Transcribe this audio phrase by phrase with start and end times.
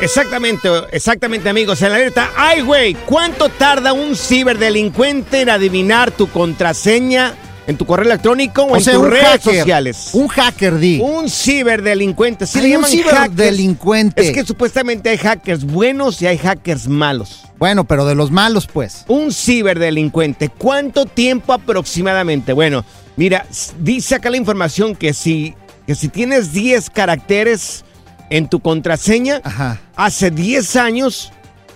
[0.00, 2.30] Exactamente, exactamente amigos, en la alerta.
[2.36, 2.94] ¡Ay, güey!
[2.94, 7.34] ¿Cuánto tarda un ciberdelincuente en adivinar tu contraseña
[7.66, 9.58] en tu correo electrónico o, O en sea, tus redes hacker.
[9.60, 10.10] sociales?
[10.12, 11.00] Un hacker, di.
[11.00, 12.46] Un ciberdelincuente.
[12.46, 13.02] Sí, le un hackers.
[13.02, 14.22] ciberdelincuente.
[14.22, 17.42] Es que supuestamente hay hackers buenos y hay hackers malos.
[17.58, 19.04] Bueno, pero de los malos, pues.
[19.08, 20.50] Un ciberdelincuente.
[20.50, 22.52] ¿Cuánto tiempo aproximadamente?
[22.52, 22.84] Bueno,
[23.16, 23.46] mira,
[23.80, 25.54] dice acá la información que si,
[25.86, 27.82] que si tienes 10 caracteres
[28.30, 31.32] en tu contraseña, Ajá, hace 10 años,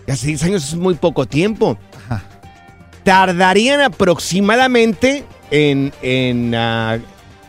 [0.06, 2.22] y hace 10 años es muy poco tiempo, ajá.
[3.04, 6.98] tardarían aproximadamente en, en, ah,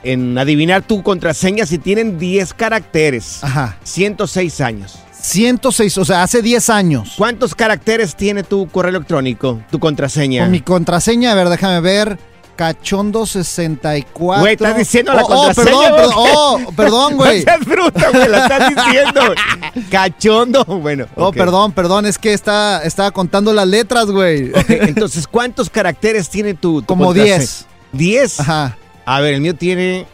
[0.03, 3.43] en adivinar tu contraseña si tienen 10 caracteres.
[3.43, 3.77] Ajá.
[3.83, 4.99] 106 años.
[5.21, 7.13] 106, o sea, hace 10 años.
[7.17, 10.43] ¿Cuántos caracteres tiene tu correo electrónico, tu contraseña?
[10.43, 12.17] Con mi contraseña, a ver, déjame ver.
[12.55, 14.41] Cachondo 64.
[14.41, 16.05] Güey, estás diciendo la oh, contraseña, Oh, perdón, güey.
[16.05, 17.41] perdón, oh, perdón, No güey.
[17.43, 19.21] seas bruto, güey, la estás diciendo.
[19.89, 20.65] Cachondo.
[20.65, 21.07] Bueno.
[21.15, 21.35] Oh, ok.
[21.35, 24.49] perdón, perdón, es que está, estaba contando las letras, güey.
[24.51, 27.37] Ok, entonces, ¿cuántos caracteres tiene tu, tu Como contraseña?
[27.37, 27.65] 10.
[27.93, 28.39] ¿10?
[28.41, 30.05] Ajá, A ver, el mío tiene.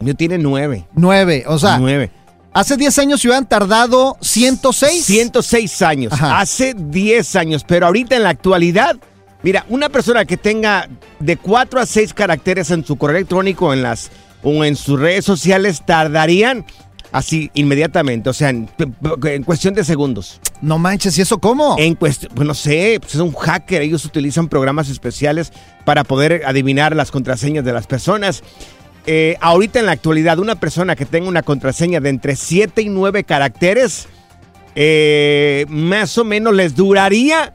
[0.00, 0.86] El mío tiene 9.
[0.94, 1.44] 9.
[1.46, 2.10] O sea, 9.
[2.52, 5.04] hace 10 años se hubieran tardado 106.
[5.04, 6.12] 106 años.
[6.12, 6.40] Ajá.
[6.40, 7.64] Hace 10 años.
[7.66, 8.96] Pero ahorita en la actualidad,
[9.42, 10.88] mira, una persona que tenga
[11.18, 14.10] de 4 a 6 caracteres en su correo electrónico en las,
[14.42, 16.64] o en sus redes sociales tardarían
[17.12, 18.30] así inmediatamente.
[18.30, 18.68] O sea, en,
[19.24, 20.40] en cuestión de segundos.
[20.62, 21.76] No manches, ¿y eso cómo?
[21.78, 23.82] En cuestión, pues no sé, pues es un hacker.
[23.82, 25.52] Ellos utilizan programas especiales
[25.84, 28.42] para poder adivinar las contraseñas de las personas.
[29.06, 32.88] Eh, ahorita en la actualidad, una persona que tenga una contraseña de entre 7 y
[32.90, 34.06] 9 caracteres,
[34.74, 37.52] eh, más o menos les duraría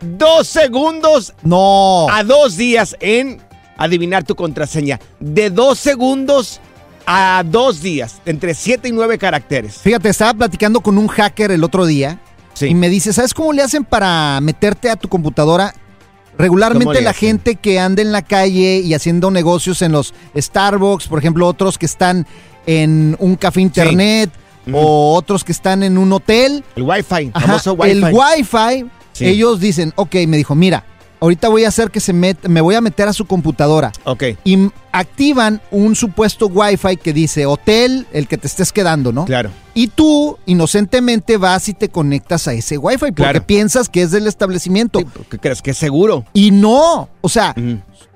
[0.00, 2.06] dos segundos No.
[2.10, 3.40] a dos días en
[3.76, 5.00] adivinar tu contraseña.
[5.20, 6.60] De dos segundos
[7.06, 9.76] a dos días, entre 7 y 9 caracteres.
[9.78, 12.18] Fíjate, estaba platicando con un hacker el otro día
[12.54, 12.66] Sí.
[12.66, 15.72] y me dice, ¿sabes cómo le hacen para meterte a tu computadora?
[15.72, 21.06] ¿Cómo Regularmente la gente que anda en la calle y haciendo negocios en los Starbucks,
[21.08, 22.26] por ejemplo, otros que están
[22.66, 24.30] en un café internet
[24.72, 27.90] o otros que están en un hotel, El Wi-Fi, Ajá, Wi-Fi.
[27.90, 28.86] el Wi-Fi,
[29.18, 29.26] Sí.
[29.26, 30.84] ellos dicen, ok, me dijo, mira,
[31.20, 34.22] ahorita voy a hacer que se met, me voy a meter a su computadora Ok.
[34.44, 39.24] y activan un supuesto Wi-Fi que dice hotel, el que te estés quedando, ¿no?
[39.24, 39.50] Claro.
[39.74, 43.46] Y tú, inocentemente, vas y te conectas a ese Wi-Fi porque Claro.
[43.46, 45.00] piensas que es del establecimiento.
[45.00, 45.62] Sí, ¿Qué crees?
[45.62, 46.24] ¿Que es seguro?
[46.32, 47.54] Y no, o sea,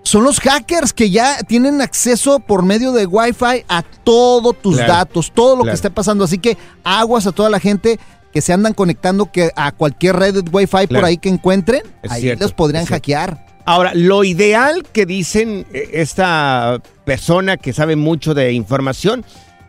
[0.02, 4.92] son los hackers que ya tienen acceso por medio de Wi-Fi a todos tus Claro,
[4.94, 5.72] datos, todo lo claro.
[5.72, 6.24] que esté pasando.
[6.24, 7.98] Así que aguas a toda la gente
[8.32, 12.22] que se andan conectando que a cualquier red Wi-Fi por ahí que encuentren, Es ahí
[12.22, 13.46] cierto, los podrían hackear.
[13.64, 19.24] Ahora, lo ideal que dicen eh, esta persona que sabe mucho de información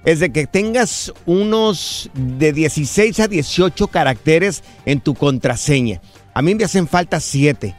[0.06, 6.02] es de que tengas unos de 16 a 18 caracteres en tu contraseña.
[6.34, 7.76] A mí me hacen falta 7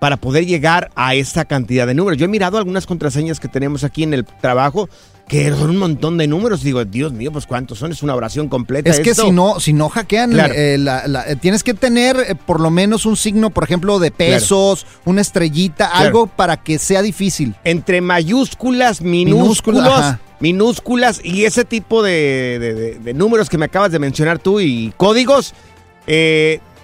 [0.00, 2.18] para poder llegar a esta cantidad de números.
[2.18, 4.88] Yo he mirado algunas contraseñas que tenemos aquí en el trabajo
[5.32, 6.62] que son un montón de números.
[6.62, 8.90] Digo, Dios mío, pues cuántos son, es una oración completa.
[8.90, 10.54] Es que si no, si no hackean, Claro.
[10.54, 13.98] eh, la- la- eh, tienes que tener eh, por lo menos un signo, por ejemplo,
[13.98, 16.06] de pesos, una estrellita, Claro.
[16.06, 17.54] algo para que sea difícil.
[17.64, 20.20] entre mayúsculas, minúsculos, Minúscula, ajá.
[20.40, 24.60] minúsculas y ese tipo de, de- de- de números que me acabas de mencionar tú
[24.60, 25.54] y códigos,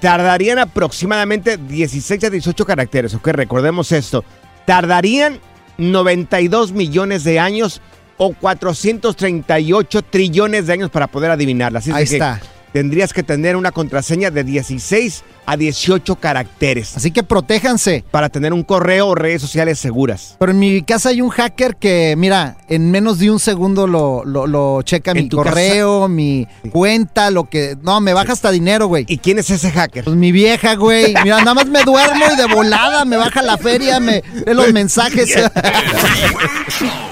[0.01, 3.15] tardarían aproximadamente 16 a 18 caracteres.
[3.15, 4.25] Ok, recordemos esto.
[4.65, 5.41] Tardarían
[5.77, 7.81] 92 millones de años
[8.19, 11.31] o 438 trillones de años para poder.
[11.31, 12.41] Así es Ahí de que está.
[12.73, 18.05] Tendrías que tener una contraseña de 16 a 18 caracteres Así que protéjanse.
[18.11, 20.37] para tener un correo o redes sociales seguras.
[20.39, 24.23] Pero en mi casa hay un hacker que, mira, en menos de un segundo lo,
[24.27, 27.79] lo, lo checa ¿En mi correo, mi cuenta, lo que...
[27.81, 29.07] No, me baja hasta dinero, güey.
[29.09, 30.05] ¿Y quién es ese hacker?
[30.05, 31.15] Pues mi vieja, güey.
[31.25, 34.71] Mira, nada más me duermo y de volada me baja la feria, me ve los
[34.75, 35.35] mensajes.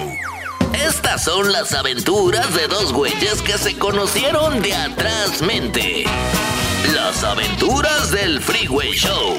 [0.85, 6.05] Estas son las aventuras de dos güeyes que se conocieron de atrás mente.
[6.95, 9.37] Las aventuras del Freeway Show.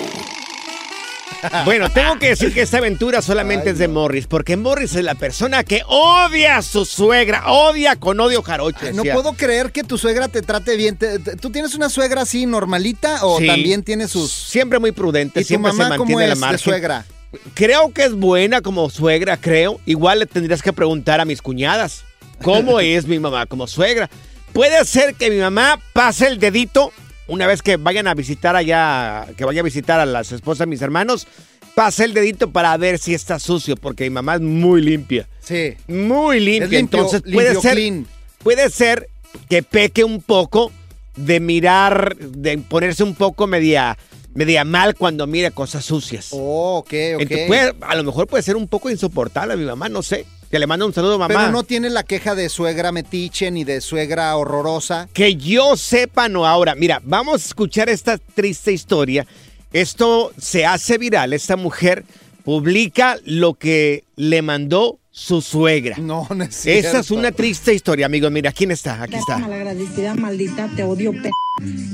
[1.66, 5.14] Bueno, tengo que decir que esta aventura solamente es de Morris, porque Morris es la
[5.14, 8.92] persona que odia a su suegra, odia con odio jarocho.
[8.94, 10.98] No puedo creer que tu suegra te trate bien.
[10.98, 13.46] Te- te- ¿Tú tienes una suegra así normalita o Sí.
[13.46, 14.32] también tiene sus...
[14.32, 17.06] Siempre muy prudente, ¿Y tu siempre se mamá cómo mantiene la de suegra?
[17.54, 19.80] Creo que es buena como suegra, creo.
[19.86, 22.04] Igual le tendrías que preguntar a mis cuñadas
[22.42, 24.10] cómo es mi mamá como suegra.
[24.54, 26.92] Puede ser que mi mamá pase el dedito
[27.28, 30.66] una vez que vayan a visitar allá, que vaya a visitar a las esposas de
[30.68, 31.28] mis hermanos,
[31.76, 35.28] pase el dedito para ver si está sucio, porque mi mamá es muy limpia.
[35.42, 35.74] Sí.
[35.88, 36.68] Muy limpia.
[36.68, 38.08] Limpio- Entonces puede limpio ser, clean.
[38.42, 39.10] puede ser
[39.50, 40.72] que peque un poco
[41.18, 43.98] de mirar, de ponerse un poco media,
[44.34, 46.30] media mal cuando mire cosas sucias.
[46.32, 46.94] Oh, ok, ok.
[47.22, 50.26] Entonces, puede- a lo mejor puede ser un poco insoportable a mi mamá, no sé.
[50.52, 51.34] Que le manda un saludo a mamá.
[51.34, 55.10] Pero no tiene la queja de suegra metiche ni de suegra horrorosa.
[55.14, 56.46] Que yo sepa, no.
[56.48, 59.28] Ahora, mira, vamos a escuchar esta triste historia.
[59.74, 61.34] Esto se hace viral.
[61.34, 62.06] Esta mujer
[62.46, 65.98] publica lo que le mandó su suegra.
[65.98, 68.30] No, no es Esa es una triste historia, amigo.
[68.30, 69.02] Mira, ¿quién está?
[69.02, 69.40] Aquí está.
[69.40, 71.32] Malagradecida, maldita, te odio, p.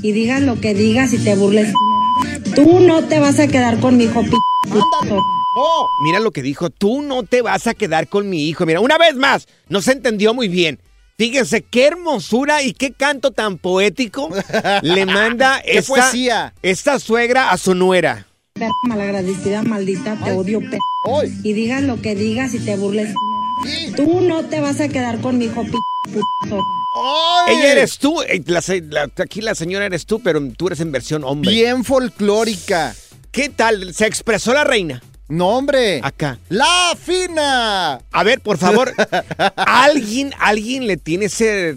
[0.02, 1.72] Y digas lo que digas y te burles.
[2.54, 4.30] Tú no te vas a quedar con mi hijo, p.
[4.68, 5.22] ¡No!
[6.02, 6.68] Mira lo que dijo.
[6.68, 8.66] Tú no te vas a quedar con mi hijo.
[8.66, 10.78] Mira, una vez más, no se entendió muy bien.
[11.16, 14.28] Fíjense qué hermosura y qué canto tan poético
[14.82, 16.54] le manda ¡Qué esta, poesía!
[16.60, 18.26] esta suegra a su nuera.
[18.56, 20.78] Perra malagradecida, maldita, te odio, p.
[21.12, 21.36] ¡Ay!
[21.42, 23.12] Y digas lo que digas y te burles.
[23.96, 25.72] Tú no te vas a quedar con mi hijo, p.
[26.14, 27.56] ¡Ay!
[27.56, 28.22] Ella eres tú.
[28.22, 31.50] eh, la se- la- aquí la señora eres tú, pero tú eres en versión hombre.
[31.50, 32.94] Bien folclórica.
[33.32, 33.92] ¿Qué tal?
[33.92, 35.02] Se expresó la reina.
[35.28, 35.98] No, hombre.
[36.04, 36.38] Acá.
[36.48, 37.94] ¡La fina!
[38.12, 38.94] A ver, por favor,
[39.56, 41.76] ¿alguien, alguien le tiene ese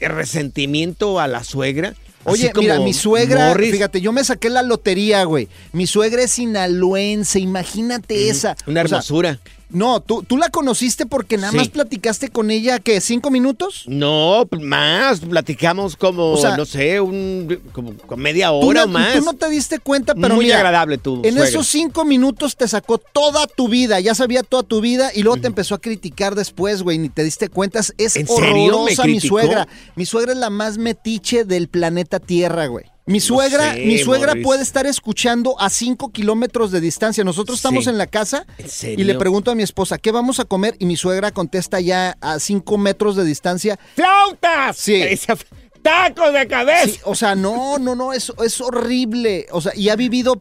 [0.00, 1.94] resentimiento a la suegra?
[2.24, 3.72] Oye, mira, mi suegra, Morris.
[3.72, 5.48] fíjate, yo me saqué la lotería, güey.
[5.72, 8.56] Mi suegra es sinaloense, imagínate esa.
[8.66, 9.40] Una O sea, hermosura.
[9.70, 11.56] No, ¿tú, tú la conociste porque nada Sí.
[11.56, 13.00] más platicaste con ella, ¿qué?
[13.00, 13.84] ¿Cinco minutos?
[13.86, 18.90] no, más, platicamos como, O sea, no sé, un, como, como media Tú hora no,
[18.90, 19.14] o más.
[19.14, 21.44] tú no te diste cuenta, pero Muy mira, agradable tu En suegra.
[21.48, 25.40] esos cinco minutos te sacó toda tu vida, ya sabía toda tu vida y luego
[25.40, 27.78] te empezó a criticar después, güey, ni te diste cuenta.
[27.80, 28.44] Es- Es ¿En serio?
[28.54, 29.68] ¿Me horrorosa mi suegra.
[29.96, 32.84] Mi suegra es la más metiche del planeta Tierra, güey.
[33.10, 34.44] Mi suegra, sé, mi suegra Morris.
[34.44, 37.24] puede estar escuchando a cinco kilómetros de distancia.
[37.24, 37.90] Nosotros estamos Sí.
[37.90, 40.76] en la casa ¿En y le pregunto a mi esposa, ¿qué vamos a comer?
[40.78, 43.78] Y mi suegra contesta ya a cinco metros de distancia.
[43.96, 44.76] ¡Flautas!
[44.76, 44.94] Sí.
[45.02, 45.36] Esa-
[45.82, 46.84] ¡Tacos de cabeza!
[46.86, 49.46] Sí, o sea, no, no, no, es, es horrible.
[49.50, 50.40] O sea, y ha vivido,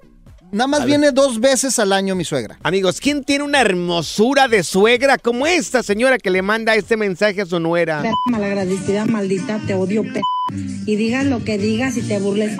[0.51, 2.60] nada más viene dos veces al año mi suegra.
[2.63, 7.42] Amigos, ¿quién tiene una hermosura de suegra como esta señora que le manda este mensaje
[7.42, 8.01] a su nuera?
[8.01, 10.22] Perra malagradecida, maldita, te odio, p.
[10.86, 12.56] Y digas lo que digas y te burles.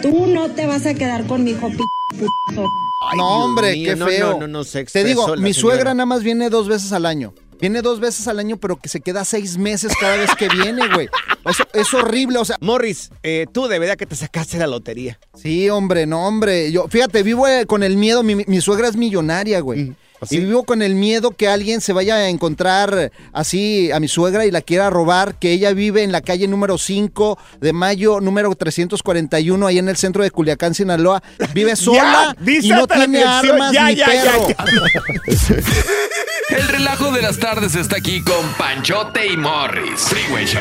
[0.00, 1.76] Tú no te vas a quedar con mi hijo, p.
[2.18, 4.30] Ay, no, Dios hombre, mío, qué no, feo.
[4.32, 5.54] No, no, no, se Te digo, mi señora.
[5.54, 7.32] suegra nada más viene dos veces al año.
[7.62, 10.82] Viene dos veces al año, pero que se queda seis meses cada vez que viene,
[10.92, 11.08] güey.
[11.48, 12.56] Eso es horrible, o sea.
[12.60, 15.16] Morris, eh, tú de verdad que te sacaste la lotería.
[15.40, 16.72] Sí, hombre, no, hombre.
[16.72, 18.24] Yo, fíjate, vivo eh, con el miedo.
[18.24, 19.84] Mi, mi suegra es millonaria, güey.
[19.84, 20.38] Mm, ¿así?
[20.38, 24.44] Y vivo con el miedo que alguien se vaya a encontrar así a mi suegra
[24.44, 28.52] y la quiera robar, que ella vive en la calle número 5 de mayo, número
[28.56, 31.22] 341, ahí en el centro de Culiacán, Sinaloa.
[31.54, 34.46] Vive sola y no tiene armas Ya, ni ya, ya, perro.
[36.54, 40.00] El relajo de las tardes está aquí con Panchote y Morris.
[40.00, 40.60] Freeway Show.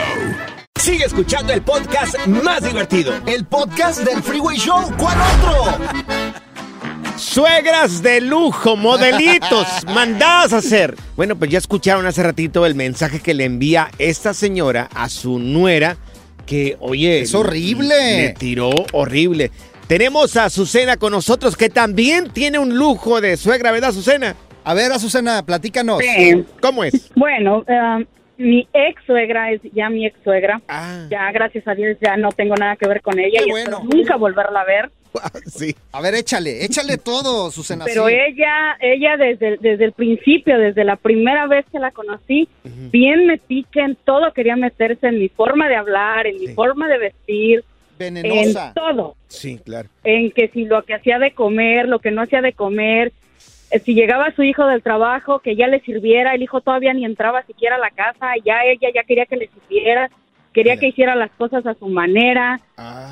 [0.79, 3.13] Sigue escuchando el podcast más divertido.
[3.25, 5.79] El podcast del Freeway Show, ¿cuál otro?
[7.17, 10.95] Suegras de lujo, modelitos, mandadas a hacer.
[11.17, 15.39] Bueno, pues ya escucharon hace ratito el mensaje que le envía esta señora a su
[15.39, 15.97] nuera,
[16.45, 17.19] que, oye...
[17.19, 18.27] Es horrible.
[18.27, 19.51] Le tiró horrible.
[19.87, 24.37] Tenemos a Azucena con nosotros, que también tiene un lujo de suegra, ¿verdad, Azucena?
[24.63, 25.99] A ver, Azucena, platícanos.
[25.99, 26.43] Sí.
[26.61, 27.11] ¿Cómo es?
[27.15, 28.05] Bueno, eh,
[28.37, 30.61] mi ex suegra es ya mi ex suegra.
[30.67, 33.51] Ah, Ya, gracias a Dios, ya no tengo nada que ver con ella Qué y
[33.51, 33.77] bueno.
[33.79, 34.91] espero nunca volverla a ver.
[35.47, 35.75] sí.
[35.91, 37.85] A ver, échale, échale todo, Azucena.
[37.85, 38.13] Pero sí.
[38.13, 43.81] ella, ella desde, desde el principio, desde la primera vez que la conocí, bien metiche
[43.81, 46.53] en todo, quería meterse en mi forma de hablar, en mi Sí.
[46.53, 47.63] forma de vestir,
[47.99, 48.73] en Venenosa.
[48.73, 49.15] todo.
[49.27, 49.89] Sí, claro.
[50.03, 53.11] en que si lo que hacía de comer, lo que no hacía de comer,
[53.83, 57.43] si llegaba su hijo del trabajo, que ya le sirviera, el hijo todavía ni entraba
[57.43, 60.09] siquiera a la casa, ya ella ya quería que le sirviera,
[60.53, 62.59] quería que hiciera las cosas a su manera,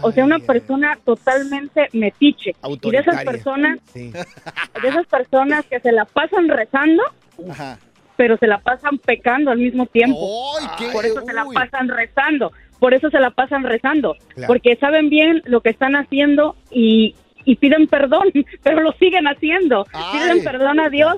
[0.02, 2.52] o sea, una persona totalmente metiche.
[2.82, 4.12] Y de esas personas, Sí.
[4.12, 7.04] de esas personas que se la pasan rezando,
[7.50, 7.78] Ajá.
[8.18, 10.20] pero se la pasan pecando al mismo tiempo.
[10.60, 12.52] Ay, qué- Por eso se la pasan rezando.
[12.80, 14.16] Por eso se la pasan rezando.
[14.34, 14.48] Claro.
[14.48, 17.16] Porque saben bien lo que están haciendo y,
[17.52, 18.28] y piden perdón,
[18.64, 19.86] pero lo siguen haciendo.
[19.94, 20.20] Ay.
[20.20, 21.18] Piden perdón a Dios,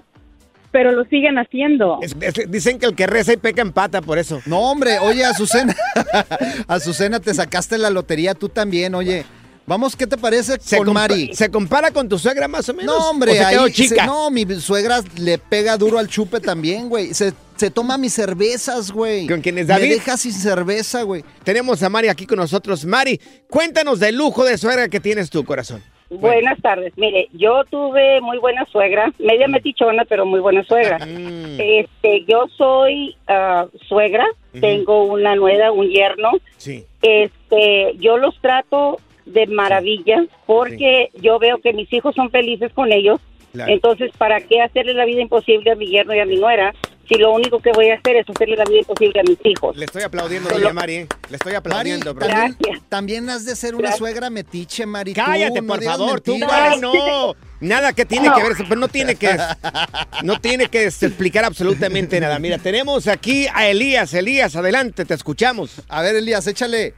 [0.71, 1.99] pero lo siguen haciendo.
[2.01, 4.41] Es- es- dicen que el que reza y peca empata, por eso.
[4.45, 5.75] No, hombre, oye, Azucena.
[6.67, 9.25] Azucena, te sacaste la lotería tú también, oye.
[9.67, 11.33] Vamos, ¿qué te parece Se, con Mari?
[11.33, 12.97] ¿Se compara con tu suegra más o menos?
[12.97, 13.71] No, hombre, ¿O se quedó ahí.
[13.71, 13.95] chica?
[14.01, 17.13] se- no, mi suegra le pega duro al chupe también, güey.
[17.13, 19.27] Se, se toma mis cervezas, güey.
[19.27, 19.89] ¿Con quién es, Me David?
[19.93, 21.23] deja sin cerveza, güey.
[21.43, 22.83] Tenemos a Mari aquí con nosotros.
[22.85, 25.81] Mari, cuéntanos del lujo de suegra que tienes tu corazón.
[26.19, 26.91] Buenas tardes.
[26.97, 30.97] Mire, yo tuve muy buena suegra, media metichona, pero muy buena suegra.
[30.99, 34.25] Mm, Este, yo soy ah, suegra,
[34.59, 36.31] tengo una nuera, un yerno.
[36.57, 36.85] sí.
[37.01, 42.91] Este, yo los trato de maravilla porque yo veo que mis hijos son felices con
[42.91, 43.19] ellos.
[43.53, 43.71] Claro.
[43.71, 46.73] Entonces, ¿para qué hacerle la vida imposible a mi yerno y a mi nuera
[47.07, 49.75] si lo único que voy a hacer es hacerle la vida imposible a mis hijos?
[49.77, 50.93] Le estoy aplaudiendo, doña Mari.
[50.95, 51.07] ¿eh?
[51.29, 52.27] Le estoy Mari, aplaudiendo, bro.
[52.27, 52.89] también, Gracias.
[52.89, 53.99] también has de ser una Gracias.
[53.99, 55.13] suegra metiche, Mari.
[55.13, 56.37] tú, Cállate, no por favor, tú.
[56.37, 57.35] Mari, no.
[57.61, 58.35] Nada que tiene No.
[58.35, 59.37] que ver, pero no tiene que,
[60.23, 62.39] no tiene que explicar absolutamente nada.
[62.39, 64.13] Mira, tenemos aquí a Elías.
[64.15, 65.81] Elías, adelante, te escuchamos.
[65.87, 66.93] A ver, Elías, échale.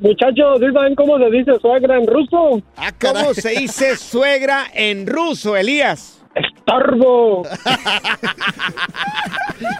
[0.00, 2.62] Muchachos, ¿sí saben cómo se dice suegra en ruso?
[2.76, 2.92] Ah.
[3.00, 6.17] ¿Cómo se dice suegra en ruso, Elías?
[6.34, 7.42] Estorbo.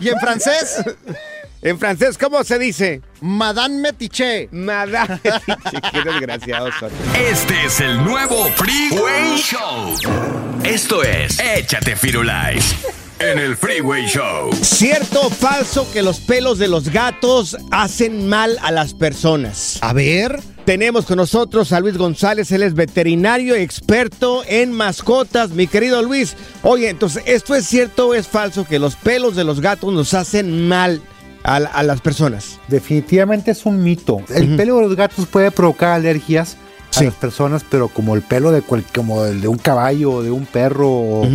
[0.00, 0.82] ¿Y en francés?
[1.60, 3.02] En francés, ¿cómo se dice?
[3.20, 4.48] Madame Metiche.
[4.52, 5.20] Madame.
[5.22, 6.90] Qué desgraciados son.
[7.16, 9.94] Este es el nuevo Freeway Show.
[10.64, 12.76] Esto es Échate Firulais
[13.18, 14.50] en el Freeway Show.
[14.62, 19.78] ¿Cierto o falso que los pelos de los gatos hacen mal a las personas?
[19.82, 20.40] A ver.
[20.68, 25.48] Tenemos con nosotros a Luis González, él es veterinario experto en mascotas.
[25.48, 29.44] Mi querido Luis, oye, entonces, ¿esto es cierto o es falso que los pelos de
[29.44, 31.00] los gatos nos hacen mal
[31.42, 32.58] a, a las personas?
[32.68, 34.20] Definitivamente es un mito.
[34.28, 36.58] El pelo de los gatos puede provocar alergias
[36.94, 37.04] a Sí.
[37.06, 40.30] las personas, pero como el pelo de cual- como el de un caballo o de
[40.30, 41.26] un perro o,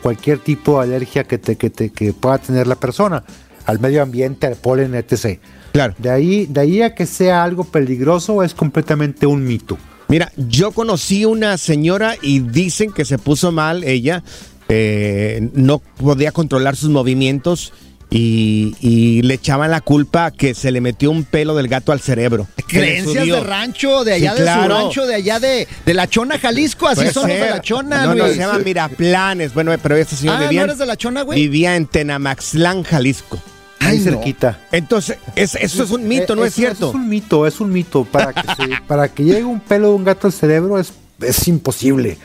[0.00, 3.24] cualquier tipo de alergia que, te, que, te- que pueda tener la persona
[3.66, 5.40] al medio ambiente, al polen, etc.
[5.72, 5.94] Claro.
[5.98, 9.78] De ahí, de ahí a que sea algo peligroso es completamente un mito.
[10.08, 14.22] Mira, yo conocí una señora y dicen que se puso mal ella,
[14.70, 17.72] eh, no podía controlar sus movimientos
[18.10, 22.00] y, y le echaban la culpa que se le metió un pelo del gato al
[22.00, 22.46] cerebro.
[22.66, 24.62] Creencias de rancho, de allá Sí, de claro.
[24.62, 26.88] su rancho, de allá de, de la Chona, Jalisco.
[26.88, 28.32] Así Puede son los de la Chona, No, no, Luis.
[28.32, 29.52] se llama Miraplanes.
[29.52, 31.38] Bueno, pero esta señora Ah, ¿no vivía, eres de la Chona, güey?
[31.38, 33.38] vivía en Tenamaxlán, Jalisco.
[33.80, 34.04] Ahí Ay, no.
[34.12, 34.58] cerquita.
[34.72, 36.88] Entonces, es- eso es un mito, Eh, ¿no es eso- cierto?
[36.90, 38.04] Es un mito, es un mito.
[38.04, 41.46] Para que, se- para que llegue un pelo de un gato al cerebro es, es
[41.48, 42.18] imposible.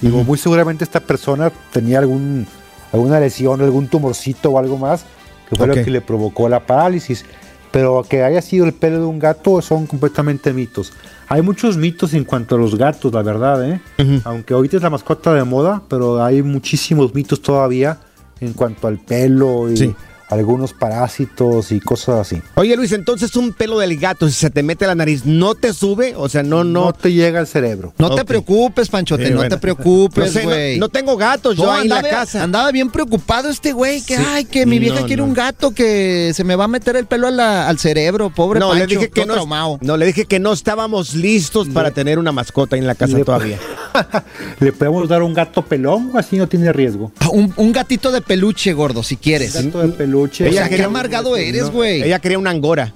[0.00, 2.46] Digo, muy seguramente esta persona tenía algún,
[2.92, 5.04] alguna lesión, algún tumorcito o algo más,
[5.48, 7.24] que fue lo que le provocó la parálisis.
[7.72, 10.92] Pero que haya sido el pelo de un gato son completamente mitos.
[11.28, 13.80] Hay muchos mitos en cuanto a los gatos, la verdad, ¿eh?
[14.24, 17.98] Aunque ahorita es la mascota de moda, pero hay muchísimos mitos todavía
[18.40, 19.94] en cuanto al pelo y Sí.
[20.28, 22.42] Algunos parásitos y cosas así.
[22.56, 25.54] Oye, Luis, entonces un pelo del gato, si se te mete a la nariz, ¿no
[25.54, 26.14] te sube?
[26.16, 26.92] O sea, no, no, no.
[26.92, 27.92] te llega al cerebro.
[27.98, 29.54] No te preocupes, Panchote, Sí, no bueno.
[29.54, 30.78] te preocupes, no- güey.
[30.78, 32.42] no, tengo gatos yo ahí en la andaba, casa.
[32.42, 34.22] andaba bien preocupado este güey, que Sí.
[34.26, 35.28] ay, que mi vieja No, quiere no.
[35.28, 38.58] un gato que se me va a meter el pelo a la- al cerebro, pobre
[38.60, 39.78] no, Pancho, le dije que no, traumado.
[39.80, 43.16] no, le dije que no estábamos listos para tener una mascota ahí en la casa
[43.18, 43.58] Le- todavía.
[44.60, 47.12] ¿Le podemos dar un gato pelón o así no tiene riesgo?
[47.20, 49.54] Ah, Un, un gatito de peluche, gordo, si quieres.
[49.54, 50.15] Gato de peluche.
[50.22, 52.02] O Ella sea, qué amargado eres, güey.
[52.02, 52.92] Ella quería una angora.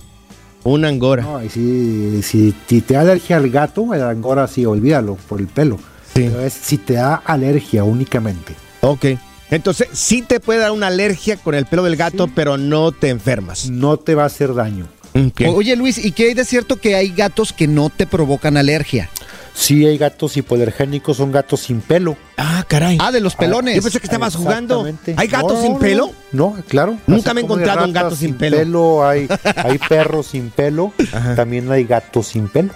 [0.65, 1.23] Una angora.
[1.23, 5.41] No, y si, si, si te da alergia al gato, el angora sí, olvídalo, por
[5.41, 5.77] el pelo.
[6.15, 6.27] Sí.
[6.29, 8.55] Pero es si te da alergia únicamente.
[8.83, 9.07] Ok.
[9.51, 13.09] Entonces, sí te puede dar una alergia con el pelo del gato, pero no te
[13.09, 13.69] enfermas.
[13.71, 14.87] No te va a hacer daño.
[15.15, 18.57] O- Oye, Luis, ¿y qué hay de cierto que hay gatos que no te provocan
[18.57, 19.09] alergia?
[19.53, 22.17] Sí hay gatos hipoalergénicos, son gatos sin pelo.
[22.37, 22.97] Ah, caray.
[23.01, 23.77] Ah, de los pelones.
[23.77, 24.87] Yo pensé que estabas jugando.
[25.17, 26.11] ¿Hay gatos No, sin pelo?
[26.33, 26.97] No, claro.
[27.07, 29.07] Nunca Así me he encontrado un gato sin pelo.
[29.07, 30.93] hay, hay perros sin pelo,
[31.37, 32.71] también hay gatos sin pelo.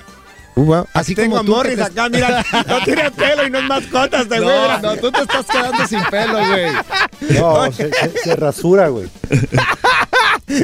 [0.57, 3.65] Así Así tengo como a Morris te- acá, mira, no tiene pelo y no es
[3.65, 4.55] mascota este güey.
[4.57, 4.79] No, mira.
[4.83, 6.67] no, tú te estás quedando sin pelo, güey.
[7.41, 9.09] No, se, se- se rasura, güey.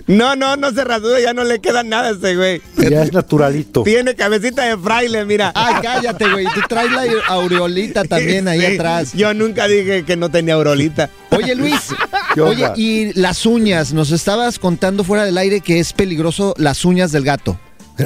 [0.06, 2.60] No, no, no se rasura, ya no le queda nada a este güey.
[2.76, 3.82] Ya es naturalito.
[3.82, 5.52] Tiene cabecita de fraile, mira.
[5.54, 6.44] Ay, cállate, güey.
[6.54, 9.12] Tú traes la aureolita también ahí Sí, atrás.
[9.14, 11.08] Yo nunca dije que no tenía aurolita.
[11.30, 11.94] Oye, Luis.
[12.34, 13.92] ¿Qué Oye, y las uñas.
[13.94, 17.58] Nos estabas contando fuera del aire que es peligroso las uñas del gato.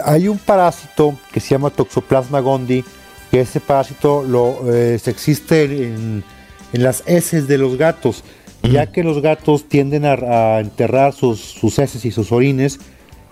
[0.05, 2.85] Hay un parásito que se llama Toxoplasma gondii,
[3.31, 6.25] que ese parásito lo, eh, se existe en,
[6.73, 8.25] en las heces de los gatos,
[8.71, 12.81] ya que los gatos tienden a, a enterrar sus, sus heces y sus orines,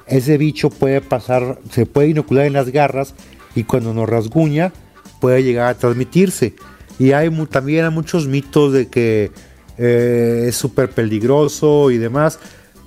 [0.06, 3.14] ese bicho puede pasar, se puede inocular en las garras
[3.54, 4.72] y cuando nos rasguña
[5.20, 6.54] puede llegar a transmitirse.
[6.98, 9.30] Y hay también hay muchos mitos de que
[9.78, 12.38] eh, es súper peligroso y demás.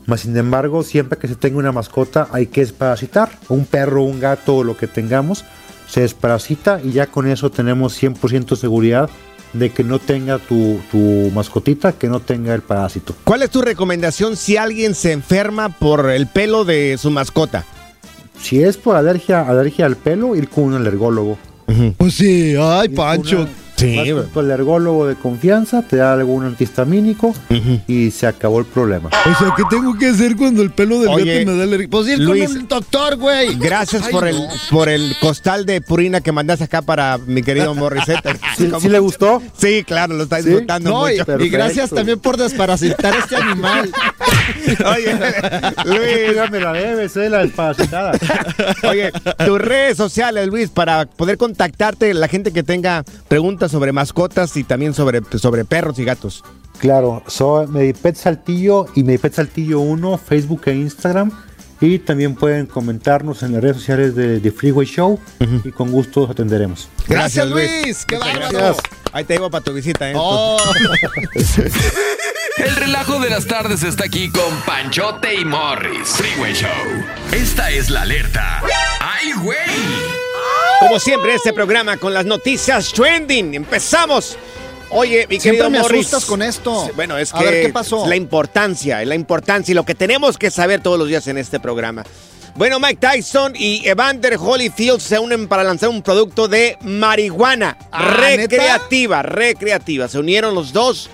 [0.06, 3.30] Mas sin embargo, siempre que se tenga una mascota hay que desparasitar.
[3.50, 5.46] Un perro, un gato o lo que tengamos,
[5.88, 9.10] se desparasita y ya con eso tenemos 100% seguridad
[9.58, 13.16] de que no tenga tu, tu mascotita, que no tenga el parásito.
[13.24, 17.66] ¿Cuál es tu recomendación si alguien se enferma por el pelo de su mascota?
[18.42, 21.38] Si es por alergia, alergia al pelo, ir con un alergólogo.
[21.98, 23.48] Pues sí, ay, Ir Pancho.
[23.84, 27.34] Una- vas con tu alergólogo de confianza, te da algún antihistamínico
[27.88, 29.10] y se acabó el problema.
[29.10, 31.88] O sea, ¿qué tengo que hacer cuando el pelo del Oye, gato me da alergia?
[31.90, 33.56] Pues ir Luis, con el doctor, güey.
[33.58, 34.30] Gracias Ay, por no.
[34.30, 38.40] el por el costal de purina que mandaste acá para mi querido Morissette.
[38.58, 39.42] ¿Sí, sí le gustó?
[39.58, 40.46] Sí, claro, lo está ¿Sí?
[40.50, 41.40] disfrutando No, y, mucho.
[41.40, 43.92] y gracias también por desparasitar a este animal.
[44.96, 45.16] Oye,
[45.86, 48.12] Luis, Ya me la debes, eh, la desparasitada.
[48.84, 49.12] oye,
[49.46, 54.64] tus redes sociales, Luis, para poder contactarte la gente que tenga preguntas sobre mascotas y
[54.64, 56.44] también sobre, sobre perros y gatos.
[56.80, 61.32] Claro, soy Medipet Saltillo y Medipet Saltillo 1, Facebook e Instagram.
[61.82, 65.20] Y también pueden comentarnos en las redes sociales de, de Freeway Show
[65.64, 66.88] y con gusto los atenderemos.
[67.08, 68.06] Gracias, Luis.
[68.06, 68.50] Qué bárbaro.
[68.50, 68.78] gracias.
[69.12, 70.14] Ahí te llevo para tu visita, ¿eh?
[70.16, 70.58] Oh.
[72.58, 76.08] El relajo de las tardes está aquí con Panchote y Morris.
[76.08, 76.70] Freeway Show.
[77.34, 78.62] Esta es la alerta.
[79.02, 80.15] ¡Ay, güey!
[80.80, 83.56] Como siempre, este programa con las noticias trending.
[83.56, 84.38] Empezamos.
[84.92, 86.02] Oye, mi Siempre me Morris.
[86.08, 86.90] asustas con esto.
[86.96, 88.06] Bueno, es A que ver, ¿qué pasó?
[88.08, 91.60] la importancia, la importancia y lo que tenemos que saber todos los días en este
[91.60, 92.04] programa.
[92.56, 98.16] Bueno, Mike Tyson y Evander Holyfield se unen para lanzar un producto de marihuana Ah,
[98.28, 100.08] recreativa, recreativa.
[100.08, 101.10] Se unieron los dos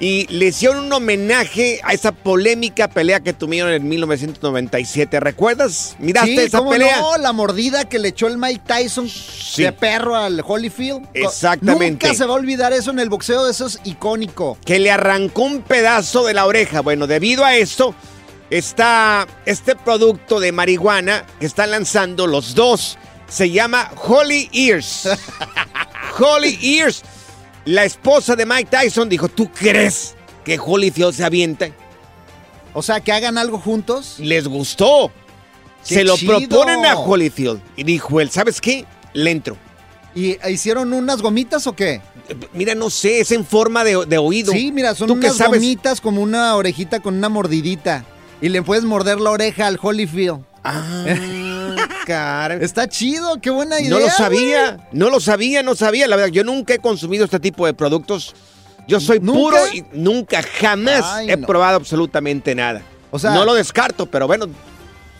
[0.00, 5.18] y le hicieron un homenaje a esa polémica pelea que tuvieron en 1997.
[5.18, 5.96] ¿Recuerdas?
[5.98, 7.00] ¿Miraste Sí, esa ¿cómo pelea?
[7.00, 7.18] no?
[7.18, 9.10] La mordida que le echó el Mike Tyson
[9.56, 11.06] de perro al Holyfield.
[11.14, 12.06] Exactamente.
[12.06, 14.56] Nunca se va a olvidar eso en el boxeo, eso es icónico.
[14.64, 16.80] que le arrancó un pedazo de la oreja.
[16.80, 17.92] Bueno, debido a esto,
[18.50, 22.98] está este producto de marihuana que están lanzando los dos.
[23.28, 25.08] Se llama Holy Ears.
[26.18, 27.02] Holy Ears.
[27.68, 31.68] La esposa de Mike Tyson dijo, ¿tú crees que Holyfield se avienta?
[32.72, 34.14] O sea, que hagan algo juntos.
[34.20, 35.12] Les gustó.
[35.86, 36.38] ¡Qué Se lo chido!
[36.38, 37.60] proponen a Holyfield.
[37.76, 38.86] Y dijo él, ¿sabes qué?
[39.12, 39.58] Le entro.
[40.14, 42.00] ¿Y hicieron unas gomitas o qué?
[42.54, 44.50] Mira, no sé, es en forma de, de oído.
[44.50, 48.06] Sí, mira, son ¿Tú qué unas gomitas como una orejita con una mordidita.
[48.40, 50.42] Y le puedes morder la oreja al Holyfield.
[50.70, 51.76] Ah,
[52.06, 52.58] caray.
[52.62, 53.90] Está chido, qué buena idea.
[53.90, 54.16] No lo güey.
[54.16, 56.06] sabía, no lo sabía, no sabía.
[56.08, 58.34] La verdad, yo nunca he consumido este tipo de productos.
[58.86, 59.38] Yo soy ¿Nunca?
[59.38, 61.46] puro y nunca, jamás Ay, he no.
[61.46, 62.80] probado absolutamente nada.
[63.10, 64.46] O sea- no lo descarto, pero bueno,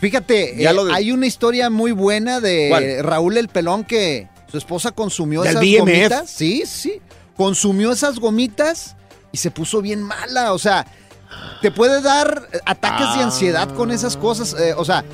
[0.01, 3.03] Fíjate, Ya eh, lo de- hay una historia muy buena de ¿Cuál?
[3.03, 5.79] Raúl el Pelón que su esposa consumió ¿Del esas BMF?
[5.81, 6.31] gomitas.
[6.31, 7.01] Sí, sí.
[7.37, 8.95] Consumió esas gomitas
[9.33, 10.53] y se puso bien mala.
[10.53, 10.87] O sea,
[11.63, 14.55] te puede dar ataques de ansiedad con esas cosas.
[14.61, 15.05] eh, o sea,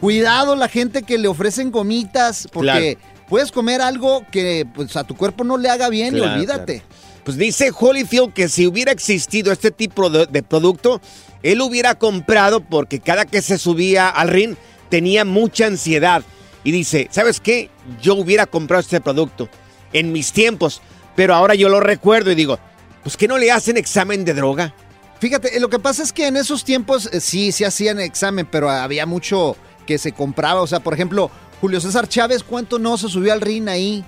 [0.00, 5.16] cuidado la gente que le ofrecen gomitas porque puedes comer algo que pues, a tu
[5.16, 6.82] cuerpo no le haga bien y Claro, olvídate.
[7.24, 11.00] pues dice Holyfield que si hubiera existido este tipo de, de producto,
[11.42, 14.56] él hubiera comprado porque cada que se subía al ring
[14.88, 16.22] tenía mucha ansiedad.
[16.64, 17.70] Y dice, ¿sabes qué?
[18.02, 19.48] Yo hubiera comprado este producto
[19.94, 20.82] en mis tiempos,
[21.16, 22.58] pero ahora yo lo recuerdo y digo,
[23.02, 24.74] pues que no le hacen examen de droga.
[25.20, 28.46] Fíjate, eh, lo que pasa es que en esos tiempos eh, sí, sí hacían examen,
[28.50, 29.56] pero había mucho
[29.90, 30.62] que se compraba.
[30.62, 34.04] O sea, por ejemplo, Julio César Chávez, ¿cuánto no se subió al ring ahí?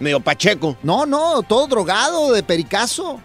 [0.00, 0.78] Medio pacheco.
[0.82, 3.20] No, no, todo drogado de pericazo.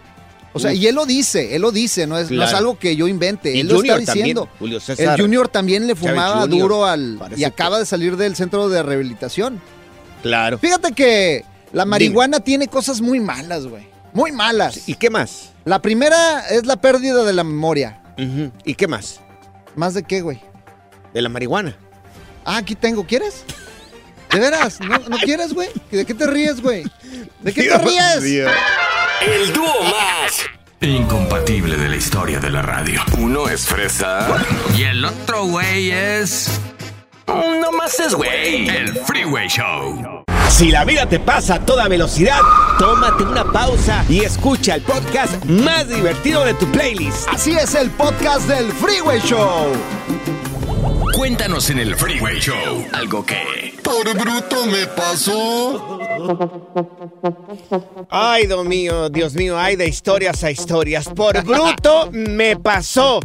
[0.52, 0.76] O sea, Uf.
[0.76, 3.56] y él lo dice, él lo dice, no es, no es algo que yo invente,
[3.56, 4.42] Y él lo está diciendo.
[4.42, 5.14] también, Julio César.
[5.14, 7.18] el Junior también le fumaba Junior, duro al...
[7.36, 9.62] Y acaba de salir del centro de rehabilitación.
[10.22, 10.58] Claro.
[10.58, 13.88] Fíjate que la marihuana tiene cosas muy malas, güey.
[14.12, 14.86] Muy malas.
[14.90, 15.52] ¿Y qué más?
[15.64, 18.02] La primera es la pérdida de la memoria.
[18.64, 19.20] ¿Y qué más?
[19.74, 20.40] ¿Más de qué, güey?
[21.14, 21.78] De la marihuana.
[22.44, 23.44] Ah, aquí tengo, ¿quieres?
[24.30, 24.80] ¿De veras?
[24.80, 25.68] ¿No, no quieres, güey?
[25.90, 26.84] ¿De qué te ríes, güey?
[27.40, 28.48] ¿De qué te ríes?
[29.20, 30.44] El dúo más
[30.80, 33.00] incompatible de la historia de la radio.
[33.18, 34.26] Uno es fresa
[34.76, 36.60] y el otro güey es...
[37.26, 38.68] No más es güey.
[38.68, 40.24] El Freeway Show.
[40.50, 42.40] Si la vida te pasa a toda velocidad,
[42.78, 47.26] tómate una pausa y escucha el podcast más divertido de tu playlist.
[47.28, 49.72] Así es el podcast del Freeway Show.
[51.14, 53.74] Cuéntanos en el Freeway Show algo que...
[53.82, 55.98] Por bruto me pasó.
[58.10, 61.08] Ay, Dios mío, Dios mío, hay de historias a historias.
[61.08, 63.20] Por bruto me pasó.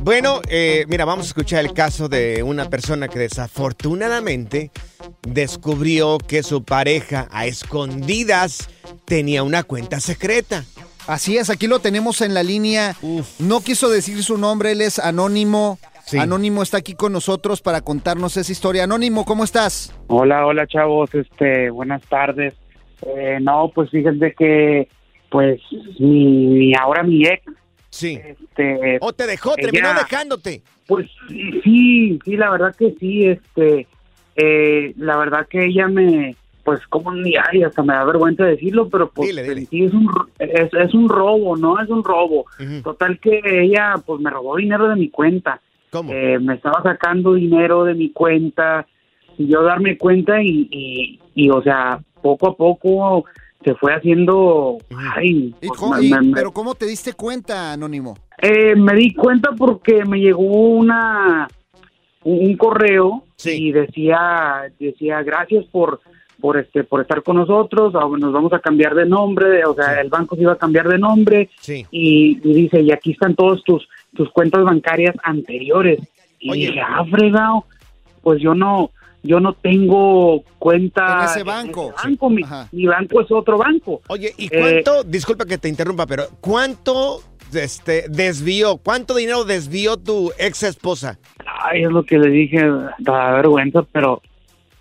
[0.00, 4.70] Bueno, eh, mira, vamos a escuchar el caso de una persona que desafortunadamente
[5.22, 8.68] descubrió que su pareja a escondidas
[9.04, 10.64] tenía una cuenta secreta.
[11.06, 12.96] Así es, aquí lo tenemos en la línea.
[13.38, 15.78] No quiso decir su nombre, él es Anónimo.
[16.10, 16.18] Sí.
[16.18, 18.82] Anónimo está aquí con nosotros para contarnos esa historia.
[18.82, 19.94] Anónimo, ¿cómo estás?
[20.08, 22.54] Hola, hola chavos, este, buenas tardes.
[23.06, 24.88] Eh, no, pues fíjense que,
[25.30, 25.60] pues,
[26.00, 27.44] mi, mi- ahora mi ex,
[27.90, 28.18] Sí.
[28.24, 30.62] este, O te dejó, terminó ella- dejándote.
[30.88, 33.86] pues sí, sí, la verdad que sí, este,
[34.34, 38.88] eh, la verdad que ella me, pues como ni ay, hasta me da vergüenza decirlo,
[38.88, 39.66] pero pues Dile, dile.
[39.66, 41.80] sí es un, es, es un robo, ¿no?
[41.80, 42.46] Es un robo.
[42.82, 45.60] Total que ella, pues me robó dinero de mi cuenta.
[45.90, 46.12] ¿Cómo?
[46.12, 48.86] Eh, me estaba sacando dinero de mi cuenta
[49.38, 53.24] y yo darme cuenta y, y, y, o sea, poco a poco
[53.64, 54.78] se fue haciendo,
[55.16, 58.16] ay, ¿Y pues, cómo- me- y- me- me- ¿Pero cómo te diste cuenta, Anónimo?
[58.42, 61.46] eh, me di cuenta porque me llegó una
[62.22, 66.00] un, un correo y decía decía gracias por
[66.40, 70.00] por este por estar con nosotros ah, nos vamos a cambiar de nombre o sea
[70.00, 71.84] el banco se iba a cambiar de nombre Sí.
[71.90, 75.98] y, y dice y aquí están todos tus tus cuentas bancarias anteriores
[76.38, 76.66] y Oye.
[76.68, 77.64] dije ah fregado
[78.22, 78.90] pues yo no
[79.22, 81.92] yo no tengo cuenta En ese banco.
[82.02, 82.30] banco.
[82.72, 87.20] Mi banco es otro banco Oye, ¿y Eh, cuánto, disculpa que te interrumpa, pero ¿cuánto
[87.52, 91.18] este, desvió, cuánto dinero desvió tu ex esposa?
[91.62, 92.62] Ay, es lo que le dije,
[92.98, 94.22] da vergüenza, pero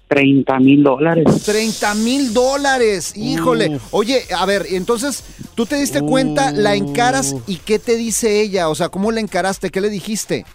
[0.10, 1.43] 30 mil dólares.
[1.45, 3.78] 30 mil dólares, híjole.
[3.91, 5.24] Oye, a ver, entonces,
[5.56, 8.69] tú te diste cuenta, la encaras y ¿qué te dice ella?
[8.69, 9.69] O sea, ¿cómo la encaraste?
[9.69, 10.45] ¿Qué le dijiste?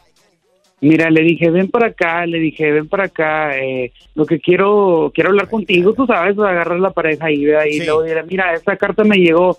[0.80, 5.12] Mira, le dije, ven para acá, le dije, ven para acá, eh, lo que quiero,
[5.14, 7.84] quiero hablar contigo, tú sabes, agarrar la pareja y ve ahí, Sí.
[7.86, 9.56] luego diré, mira, esta carta me llegó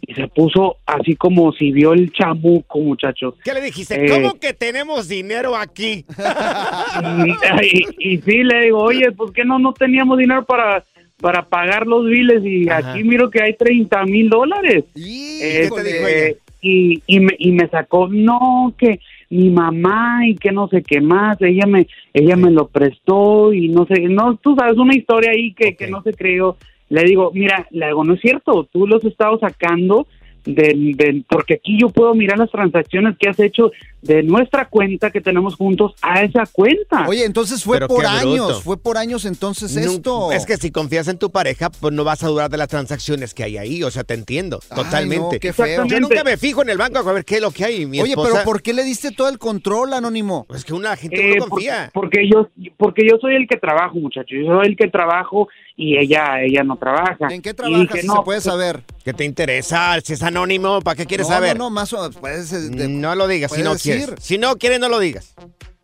[0.00, 3.34] y se puso así como si vio el chamuco, muchachos.
[3.44, 4.04] ¿Qué le dijiste?
[4.04, 6.04] Eh, ¿Cómo que tenemos dinero aquí?
[7.62, 10.84] y, y sí, le digo, oye, pues que no, no teníamos dinero para,
[11.20, 12.90] para pagar los biles y Ajá.
[12.90, 14.84] aquí miro que hay 30 mil dólares.
[14.94, 16.36] Y, ¿qué te dijo ella?
[16.60, 21.00] y, y, me, y me sacó, no, que mi mamá y que no sé qué
[21.00, 25.30] más, ella me ella me lo prestó y no sé, no, tú sabes, una historia
[25.32, 26.56] ahí que, que no se creyó.
[26.88, 30.06] Le digo, mira, le digo, no es cierto, tú los has estado sacando
[30.44, 35.10] del, del- porque aquí yo puedo mirar las transacciones que has hecho de nuestra cuenta
[35.10, 37.04] que tenemos juntos a esa cuenta.
[37.08, 38.60] Oye, entonces fue Pero por años, bruto.
[38.60, 40.30] fue por años entonces esto.
[40.30, 43.34] Es que si confías en tu pareja, pues no vas a dudar de las transacciones
[43.34, 43.82] que hay ahí.
[43.82, 45.34] O sea, te entiendo, Ay, totalmente.
[45.34, 45.84] no, qué feo.
[45.86, 47.84] Yo nunca me fijo en el banco a ver qué es lo que hay.
[47.86, 50.46] Mi Oye, esposa, pero ¿por qué le diste todo el control, Anónimo?
[50.54, 51.90] Es que una gente Eh, no por- confía.
[51.92, 54.38] porque yo porque yo soy el que trabajo, muchachos.
[54.40, 57.28] Yo soy el que trabajo y ella ella no trabaja.
[57.30, 58.82] ¿En qué trabajas, dije, si no, se puede saber?
[59.04, 60.00] ¿Qué te interesa?
[60.02, 61.56] Si es anónimo, ¿para qué quieres no, saber?
[61.58, 63.96] No, no, más o puedes, de- No lo digas si no decir.
[63.96, 64.24] quieres.
[64.24, 65.34] Si no quieres, no lo digas.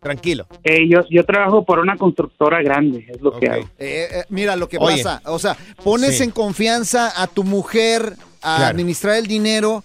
[0.01, 0.47] Tranquilo.
[0.65, 3.63] eh, yo, yo trabajo por una constructora grande, es lo que hago.
[3.79, 5.01] Eh, eh, mira lo que Oye.
[5.01, 6.23] pasa, o sea, pones Sí.
[6.23, 8.71] en confianza a tu mujer a Claro.
[8.71, 9.81] administrar el dinero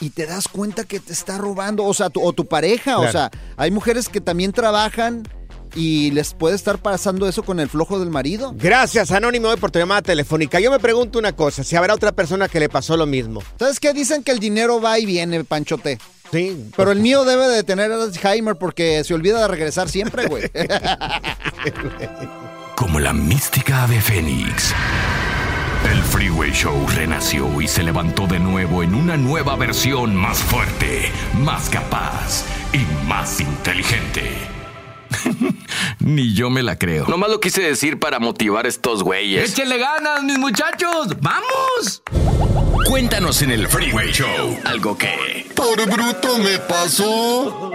[0.00, 3.10] y te das cuenta que te está robando, o sea, tu, o tu pareja, o
[3.10, 5.24] sea, hay mujeres que también trabajan
[5.74, 8.54] y les puede estar pasando eso con el flojo del marido.
[8.56, 10.60] Gracias, Anónimo, hoy por tu llamada telefónica.
[10.60, 13.42] Yo me pregunto una cosa, si habrá otra persona que le pasó lo mismo.
[13.58, 13.92] ¿Sabes qué?
[13.92, 15.98] Dicen que el dinero va y viene, Panchote.
[16.32, 16.70] Sí.
[16.76, 20.50] Pero el mío debe de tener Alzheimer porque se olvida de regresar siempre, güey.
[22.76, 24.74] Como la mística ave fénix.
[25.90, 31.10] El Freeway Show renació y se levantó de nuevo en una nueva versión más fuerte,
[31.34, 34.55] más capaz y más inteligente.
[36.00, 37.06] Ni yo me la creo.
[37.06, 39.50] Nomás lo quise decir para motivar a estos güeyes.
[39.52, 41.08] ¡Échenle ganas, mis muchachos!
[41.20, 42.02] ¡Vamos!
[42.88, 45.46] Cuéntanos en el Freeway Show algo que...
[45.54, 47.72] Por bruto me pasó.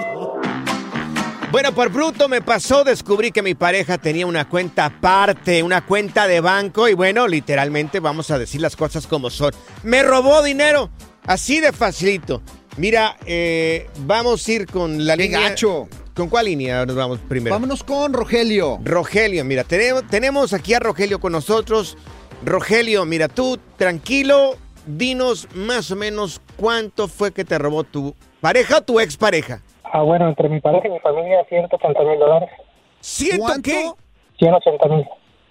[1.51, 6.25] Bueno, por bruto me pasó, descubrí que mi pareja tenía una cuenta aparte, una cuenta
[6.27, 9.51] de banco y bueno, literalmente vamos a decir las cosas como son.
[9.83, 10.89] Me robó dinero,
[11.25, 12.41] así de facilito.
[12.77, 15.49] Mira, eh, vamos a ir con la ¡Qué línea.
[15.49, 15.89] gacho!
[16.15, 17.55] ¿Con cuál línea nos vamos primero?
[17.55, 18.79] Vámonos con Rogelio.
[18.83, 21.97] Rogelio, mira, tenemos, tenemos aquí a Rogelio con nosotros.
[22.43, 28.79] Rogelio, mira, tú tranquilo, dinos más o menos cuánto fue que te robó tu pareja
[28.79, 29.61] o tu expareja.
[29.83, 32.49] Ah, bueno, entre mi pareja y mi familia, 180 mil dólares.
[32.99, 33.89] ¿Ciento qué?
[34.39, 35.05] 180 mil.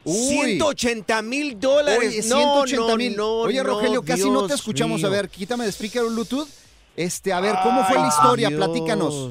[0.05, 0.14] Uy.
[0.14, 1.99] 180 mil dólares.
[2.09, 3.16] Oye, No, 180 mil.
[3.16, 4.99] no, no, Oye, no, Rogelio, casi no te escuchamos.
[4.99, 5.07] mío.
[5.09, 6.49] A ver, quítame de speaker Bluetooth.
[6.96, 8.49] Este, a ver, ¿cómo fue la historia?
[8.49, 8.59] Dios.
[8.64, 9.31] Platícanos.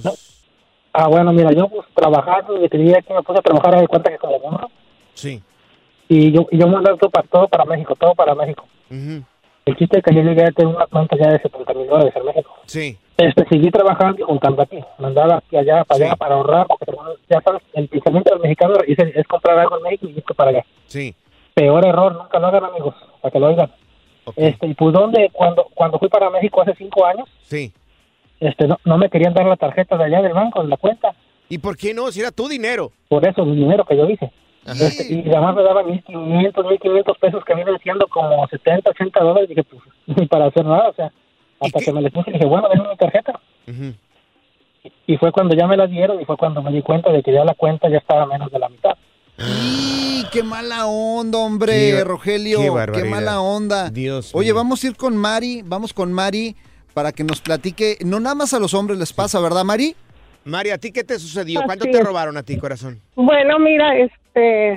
[0.94, 4.10] Ah, bueno, mira, yo pues trabajando y decidí que me puse a trabajar a cuenta
[4.10, 4.70] que como burro.
[5.14, 5.42] Sí.
[6.08, 8.66] Y yo, y yo mandé todo para, todo para México, todo para México.
[8.90, 9.24] Ujú.
[9.66, 12.14] El chiste es que yo llegué a tener una cuenta ya de 70 mil dólares
[12.16, 12.52] en México.
[12.66, 12.98] Sí.
[13.18, 14.80] Este, seguí trabajando y juntando aquí.
[14.98, 16.66] Mandaba aquí, allá, para allá, para ahorrar.
[16.68, 16.86] Porque,
[17.30, 20.50] ya sabes, el pensamiento del mexicano es, es comprar algo en México y irse para
[20.50, 20.66] allá.
[20.88, 21.14] Sí.
[21.54, 23.72] Peor error, nunca lo hagan, amigos, para que lo oigan.
[24.36, 27.72] Este, y pues, donde cuando, cuando fui para México hace cinco años, Sí.
[28.40, 31.14] Este, no, no me querían dar la tarjeta de allá del banco, en la cuenta.
[31.50, 32.12] ¿Y por qué no?
[32.12, 32.92] Si era tu dinero.
[33.08, 34.32] Por eso, el dinero que yo hice.
[34.66, 39.50] Este, y además me daban 1.500, 1.500 pesos que vienen siendo como 70, 80 dólares.
[39.50, 39.82] Dije, pues,
[40.18, 41.12] ni para hacer nada, o sea,
[41.60, 43.40] hasta que me les puse, dije, bueno, denme mi tarjeta.
[45.08, 47.34] Y fue cuando ya me la dieron y fue cuando me di cuenta de que
[47.34, 48.92] ya la cuenta ya estaba menos de la mitad.
[49.38, 52.60] ¡Y qué mala onda, hombre, Qué- Rogelio!
[52.94, 53.90] qué ¡Qué, mala onda!
[53.90, 54.56] Dios Oye, mío.
[54.56, 56.56] vamos a ir con Mari, vamos con Mari
[57.00, 57.98] para que nos platique.
[58.06, 59.96] No nada más a los hombres les pasa, ¿verdad, Mari?
[60.44, 61.62] Mari, ¿a ti qué te sucedió?
[61.66, 63.00] ¿Cuánto te robaron a ti, corazón?
[63.16, 64.74] Bueno, mira, este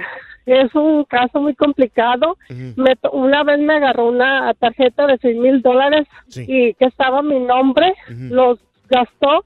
[0.46, 2.38] es un caso muy complicado.
[2.76, 6.44] Me to- una vez me agarró una tarjeta de seis mil dólares Sí.
[6.46, 9.44] y que estaba mi nombre, los gastó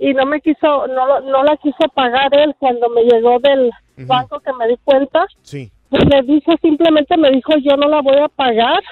[0.00, 3.70] y no me quiso, no, lo- no la quiso pagar él cuando me llegó del
[3.98, 5.26] banco que me di cuenta.
[5.42, 5.70] Sí.
[5.90, 8.82] Pues le dije, simplemente me dijo, yo no la voy a pagar.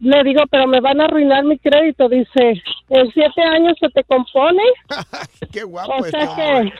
[0.00, 2.08] Le digo, pero me van a arruinar mi crédito.
[2.08, 4.62] Dice, en siete años se te compone.
[5.52, 6.72] Qué guapo O sea que,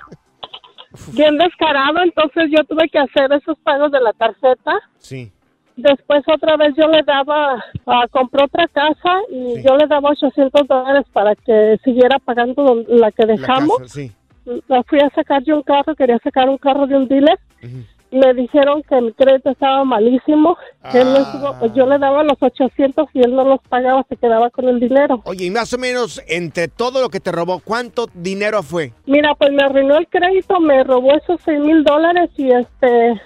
[1.12, 4.72] bien descarado, entonces yo tuve que hacer esos pagos de la tarjeta.
[4.98, 5.30] Sí.
[5.76, 10.66] Después otra vez yo le daba, ah, compró otra casa y yo le daba 800
[10.66, 13.78] dólares para que siguiera pagando la que La dejamos.
[13.78, 14.12] casa, sí.
[14.66, 17.38] La fui a sacar yo un carro, quería sacar un carro de un dealer.
[18.12, 20.56] Me dijeron que mi crédito estaba malísimo.
[20.92, 24.16] Él no estuvo- pues yo le daba los 800 y él no los pagaba, se
[24.16, 25.22] quedaba con el dinero.
[25.24, 28.92] Oye, y más o menos, entre todo lo que te robó, ¿cuánto dinero fue?
[29.06, 33.20] Mira, pues me arruinó el crédito, me robó esos seis mil dólares y este,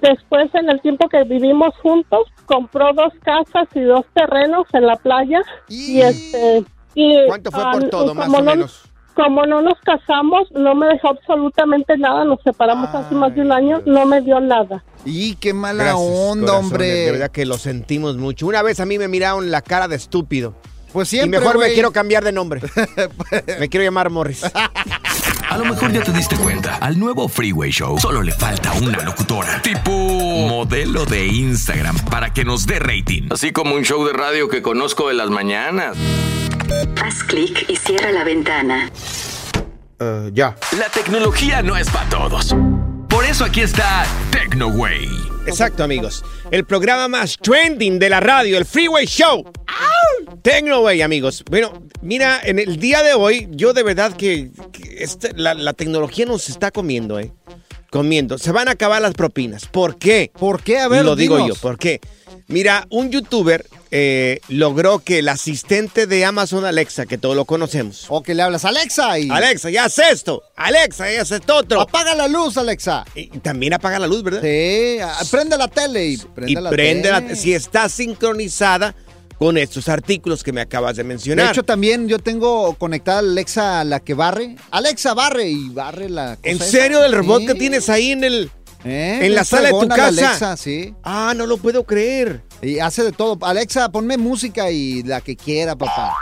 [0.00, 4.96] después en el tiempo que vivimos juntos, compró dos casas y dos terrenos en la
[4.96, 8.84] playa y este, y ¿Cuánto fue por ah, todo, más o no- menos?
[9.16, 13.50] Como no nos casamos, no me dejó absolutamente nada, nos separamos hace más de un
[13.50, 14.84] año, no me dio nada.
[15.06, 16.86] ¡Y qué mala Gracias, onda, corazones, hombre!
[16.86, 18.46] De verdad que lo sentimos mucho.
[18.46, 20.54] Una vez a mí me miraron la cara de estúpido.
[20.92, 22.60] Pues Y siempre, mejor me quiero cambiar de nombre.
[23.58, 24.44] me quiero llamar Morris.
[25.48, 29.02] A lo mejor ya te diste cuenta, al nuevo Freeway Show solo le falta una
[29.02, 33.28] locutora, tipo modelo de Instagram, para que nos dé rating.
[33.30, 35.96] Así como un show de radio que conozco de las mañanas.
[37.02, 38.90] Haz clic y cierra la ventana.
[40.32, 40.56] ya.
[40.78, 42.54] La tecnología no es para todos.
[43.08, 45.08] Por eso aquí está TecnoWay.
[45.46, 46.24] Exacto, amigos.
[46.50, 49.44] El programa más trending de la radio, el Freeway Show.
[50.42, 51.44] Tecnoway, amigos.
[51.48, 55.72] Bueno, mira, en el día de hoy, yo de verdad que, que este- la, la
[55.72, 57.32] tecnología nos está comiendo, ¿eh?
[57.90, 58.38] Comiendo.
[58.38, 59.66] Se van a acabar las propinas.
[59.66, 60.30] ¿Por qué?
[60.38, 60.78] ¿Por qué?
[60.78, 61.56] A ver, Lo digo dinos.
[61.56, 62.00] yo, ¿por qué?
[62.48, 68.06] Mira, un youtuber eh, logró que el asistente de Amazon Alexa, que todos lo conocemos.
[68.08, 69.28] O que le hablas, Alexa, y...
[69.30, 70.42] Alexa, ya haz esto.
[70.54, 71.80] Alexa, ya haz esto otro.
[71.80, 73.04] Apaga la luz, Alexa.
[73.16, 74.42] Y también apaga la luz, ¿verdad?
[74.42, 74.98] Sí,
[75.30, 77.34] prende la tele y prende y la prende la- tele.
[77.36, 78.94] si está sincronizada
[79.38, 81.46] con estos artículos que me acabas de mencionar.
[81.46, 84.56] De hecho, también yo tengo conectada a Alexa, la que barre.
[84.70, 86.64] Alexa, barre y barre la cosa ¿En esa.
[86.64, 87.46] serio del robot Sí.
[87.48, 88.50] que tienes ahí en el
[88.84, 89.18] ¿Eh?
[89.22, 90.06] en la Es sala de tu casa?
[90.08, 90.94] Alexa, sí.
[91.02, 92.42] Ah, no lo puedo creer.
[92.62, 93.38] Y hace de todo.
[93.44, 96.14] Alexa, ponme música y la que quiera, papá.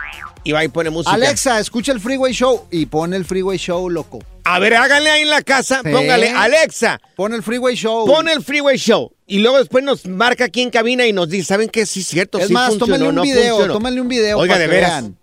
[0.45, 1.15] Y va y pone música.
[1.15, 4.19] Alexa, escucha el Freeway Show y pon el Freeway Show, loco.
[4.45, 5.91] A ver, háganle ahí en la casa, Sí.
[5.91, 7.01] póngale Alexa.
[7.17, 8.07] Pon el Freeway Show.
[8.07, 9.11] Pon el Freeway Show.
[9.27, 11.87] Y luego después nos marca aquí en cabina y nos dice, ¿saben qué?
[11.87, 14.03] Sí, es cierto, Es sí más, funcionó, un no video, funcionó.
[14.03, 14.91] un video Oiga, para de veras.
[15.03, 15.19] vean.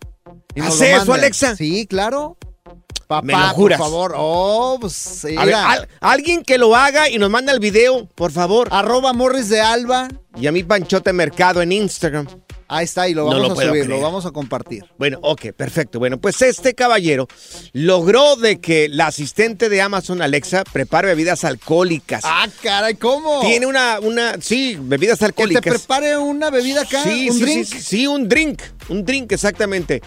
[0.68, 1.14] ¿Hace eso.
[1.14, 1.56] Alexa?
[1.56, 2.38] Sí, claro.
[3.08, 3.78] Papá, ¿Me lo juras?
[3.78, 4.14] por favor.
[4.18, 5.70] Oh, pues, A ver, mira.
[5.72, 8.70] al- alguien que lo haga y nos manda el video, por favor.
[8.72, 10.08] Arroba Morris de Alba.
[10.38, 12.26] Y a mi Panchote Mercado en Instagram.
[12.70, 14.00] Ahí está, y lo No vamos lo a puedo subir, creer.
[14.00, 14.86] lo vamos a compartir.
[14.98, 16.00] Bueno, ok, perfecto.
[16.00, 17.28] Bueno, pues este caballero
[17.74, 22.22] logró de que la asistente de Amazon Alexa prepare bebidas alcohólicas.
[22.26, 23.42] Ah, caray, ¿cómo?
[23.42, 25.62] Tiene una, una, sí, bebidas Que te alcohólicas.
[25.64, 27.66] prepare una bebida acá, Sí, un sí, drink.
[27.66, 30.02] sí, sí, un drink, un drink, exactamente.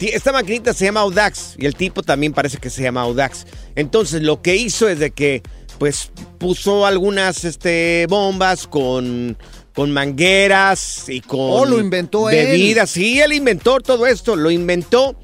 [0.00, 3.46] Esta maquinita se llama Audax y el tipo también parece que se llama Audax.
[3.74, 5.42] Entonces lo que hizo es de que
[5.78, 9.36] pues puso algunas este, bombas con,
[9.74, 12.46] con mangueras y con Oh, lo inventó él.
[12.46, 12.90] bebidas.
[12.90, 15.16] Sí, él inventó todo esto, lo inventó.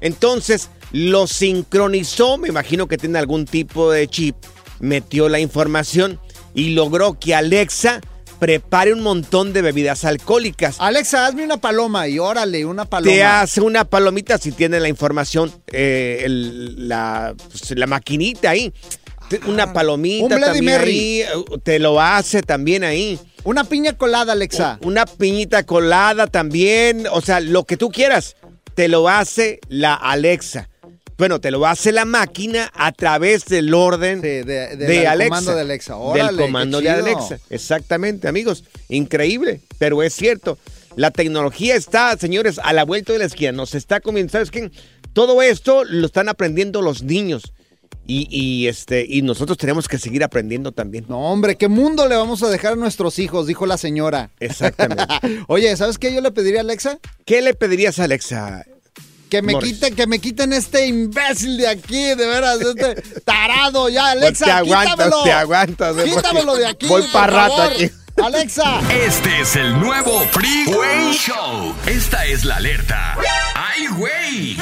[0.00, 4.36] Entonces lo sincronizó, me imagino que tiene algún tipo de chip,
[4.80, 6.18] metió la información
[6.54, 8.00] y logró que Alexa
[8.38, 10.76] prepare un montón de bebidas alcohólicas.
[10.78, 13.12] Alexa, hazme una paloma y órale, una paloma.
[13.12, 18.72] Te hace una palomita si tiene la información, eh, el- la, pues, la maquinita ahí.
[19.46, 20.90] Una palomita un Bloody también Mary.
[20.90, 21.26] ahí, eh,
[21.62, 23.18] te lo hace también ahí.
[23.44, 24.78] Una piña colada, Alexa.
[24.82, 27.06] Una piñita colada también.
[27.12, 28.36] O sea, lo que tú quieras,
[28.74, 30.68] te lo hace la Alexa.
[31.18, 35.28] Bueno, te lo hace la máquina a través del orden de, Alexa.
[35.28, 35.94] comando de Alexa.
[36.14, 36.90] del comando de.
[36.90, 37.40] Alexa.
[37.50, 38.62] Exactamente, amigos.
[38.88, 40.58] Increíble, pero es cierto.
[40.94, 43.50] La tecnología está, señores, a la vuelta de la esquina.
[43.50, 44.30] Nos está comiendo.
[44.30, 44.70] ¿Sabes qué?
[45.12, 47.52] Todo esto lo están aprendiendo los niños.
[48.06, 51.04] Y, y, este, y nosotros tenemos que seguir aprendiendo también.
[51.08, 53.46] No, hombre, ¿qué mundo le vamos a dejar a nuestros hijos?
[53.46, 54.30] Dijo la señora.
[54.38, 55.04] Exactamente.
[55.48, 57.00] Oye, ¿sabes qué yo le pediría a Alexa?
[57.26, 58.64] ¿Qué le pedirías a Alexa?
[59.28, 59.74] Que me Morris?
[59.74, 64.50] quiten, que me quiten este imbécil de aquí, de veras, este tarado ya, Alexa, te
[64.52, 65.22] aguantas, quítamelo.
[65.24, 65.96] te aguantas.
[65.98, 66.86] eh, Quítamelo de aquí.
[66.86, 67.72] Voy para rato favor.
[67.72, 67.90] aquí.
[68.22, 68.80] Alexa.
[68.90, 71.74] Este es el nuevo Freeway Show.
[71.86, 73.16] Esta es la alerta.
[73.54, 74.56] ¡Ay, güey!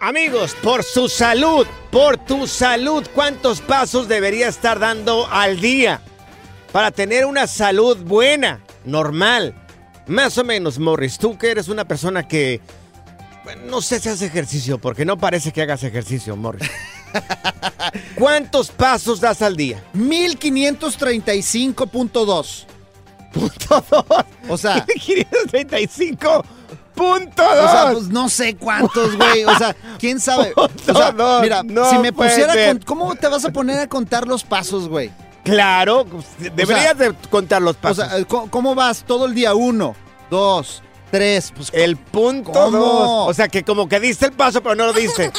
[0.00, 6.00] Amigos, por su salud, por tu salud, ¿cuántos pasos debería estar dando al día
[6.72, 9.54] para tener una salud buena, normal?
[10.06, 12.60] Más o menos, Morris, tú que eres una persona que
[13.56, 16.68] no sé si hace ejercicio, porque no parece que hagas ejercicio, Morris.
[18.14, 19.82] ¿Cuántos pasos das al día?
[19.94, 22.64] 1535.2.
[23.32, 24.04] Punto dos.
[24.48, 26.44] O sea, 535
[26.94, 27.92] punto o sea, dos.
[27.94, 29.44] pues no sé cuántos, güey.
[29.44, 30.52] O sea, quién sabe.
[30.56, 31.40] O sea, dos.
[31.42, 34.88] mira, No si me pusiera con, ¿cómo te vas a poner a contar los pasos,
[34.88, 35.10] güey?
[35.44, 36.06] Claro,
[36.54, 38.06] deberías de contar los O pasos.
[38.08, 39.54] sea, ¿cómo, cómo vas todo el día?
[39.54, 39.94] Uno,
[40.28, 41.52] dos, tres.
[41.54, 42.78] Pues, El punto ¿Cómo?
[42.78, 43.30] dos.
[43.30, 45.30] O sea, que como que diste el paso, pero no lo diste.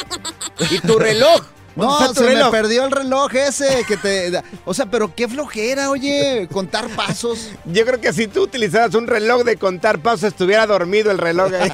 [0.70, 1.42] ¿Y tu reloj?
[1.74, 2.50] ¿Dónde No, tu se me reloj?
[2.50, 4.30] perdió el reloj ese que te...
[4.66, 7.48] O sea, pero qué flojera, oye, contar pasos.
[7.64, 11.50] Yo creo que si tú utilizaras un reloj de contar pasos, estuviera dormido el reloj
[11.54, 11.72] ahí.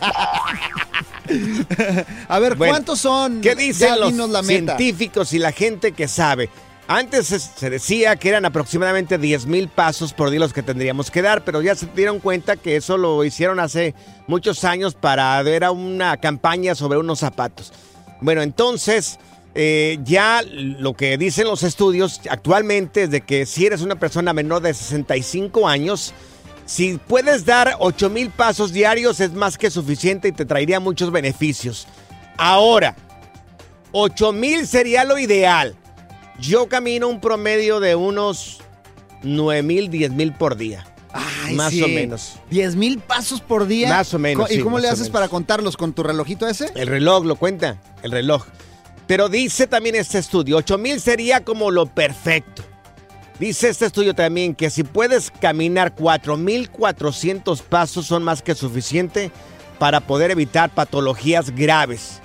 [2.28, 3.40] A ver, Bueno, ¿cuántos son?
[3.40, 4.76] ¿Qué dicen Ya los la meta.
[4.76, 6.48] científicos y la gente que sabe?
[6.90, 11.20] Antes se- decía que eran aproximadamente 10 mil pasos por día los que tendríamos que
[11.20, 13.94] dar, pero ya se dieron cuenta que eso lo hicieron hace
[14.26, 17.74] muchos años para ver a una campaña sobre unos zapatos.
[18.22, 19.18] Bueno, entonces
[19.54, 24.32] eh, ya lo que dicen los estudios actualmente es de que si eres una persona
[24.32, 26.14] menor de 65 años,
[26.64, 31.10] si puedes dar 8 mil pasos diarios es más que suficiente y te traería muchos
[31.12, 31.86] beneficios.
[32.38, 32.96] Ahora,
[33.92, 35.76] 8 mil sería lo ideal.
[36.38, 38.58] Yo camino un promedio de unos
[39.22, 40.86] 9 mil, 10 mil por día.
[41.12, 41.82] Ay, más sí.
[41.82, 42.36] o menos.
[42.50, 43.88] 10 mil pasos por día.
[43.88, 45.76] Más o menos, ¿Y sí, cómo le haces para contarlos?
[45.76, 46.70] ¿Con tu relojito ese?
[46.74, 48.46] El reloj lo cuenta, el reloj.
[49.06, 52.62] Pero dice también este estudio, 8 mil sería como lo perfecto.
[53.40, 59.30] Dice este estudio también que si puedes caminar 4.400 pasos son más que suficiente
[59.78, 62.20] para poder evitar patologías graves.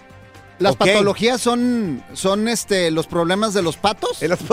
[0.64, 4.20] ¿Las patologías son, son este, los problemas de los patos?
[4.20, 4.40] De los-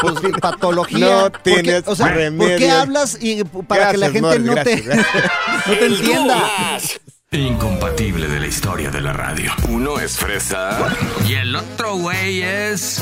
[0.00, 0.98] Pues patología.
[0.98, 4.54] No ¿Por qué- tienes o sea, ¿Por qué hablas y para que la gente no,
[4.62, 4.82] te,
[5.66, 6.78] no te entienda?
[7.30, 9.50] Incompatible de la historia de la radio.
[9.68, 10.78] Uno es fresa
[11.26, 13.00] y el otro güey es.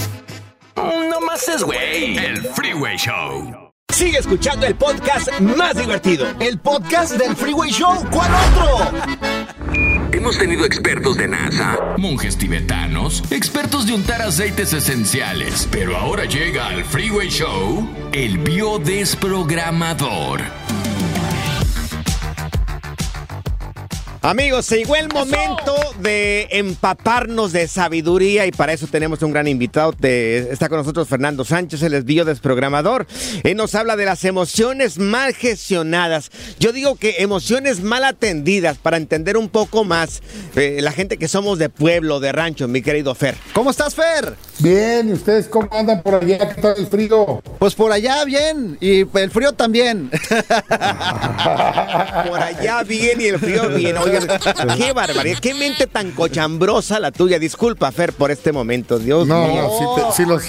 [0.77, 2.17] No más es güey.
[2.17, 3.73] El Freeway Show.
[3.93, 6.27] Sigue escuchando el podcast más divertido.
[6.41, 8.07] El podcast del Freeway Show.
[8.11, 9.92] ¿Cuál otro?
[10.13, 16.69] Hemos tenido expertos de NASA, monjes tibetanos, expertos de untar aceites esenciales, pero ahora llega
[16.69, 20.43] al Freeway Show el biodesprogramador.
[24.25, 29.49] Amigos, se llegó el momento de empaparnos de sabiduría y para eso tenemos un gran
[29.49, 29.93] invitado.
[29.99, 33.09] De- está con nosotros Fernando Sánchez, el es biodesprogramador.
[33.43, 36.31] Él nos habla de las emociones mal gestionadas.
[36.61, 40.23] Yo digo que emociones mal atendidas para entender un poco más
[40.55, 43.35] eh, la gente que somos de pueblo, de rancho, mi querido Fer.
[43.55, 44.37] ¿Cómo estás, Fer?
[44.59, 46.55] Bien, ¿y ustedes cómo andan por allá?
[46.55, 47.43] ¿Qué tal el frío?
[47.59, 48.77] Pues por allá bien.
[48.81, 50.11] Y el frío también.
[52.29, 53.97] Por allá bien y el frío bien.
[53.99, 54.29] Oigan,
[54.77, 57.39] qué barbaridad, qué mente tan cochambrosa la tuya.
[57.39, 58.99] Disculpa, Fer, por este momento.
[58.99, 59.63] Dios No, mío.
[59.63, 60.43] no, sí, te- sí los...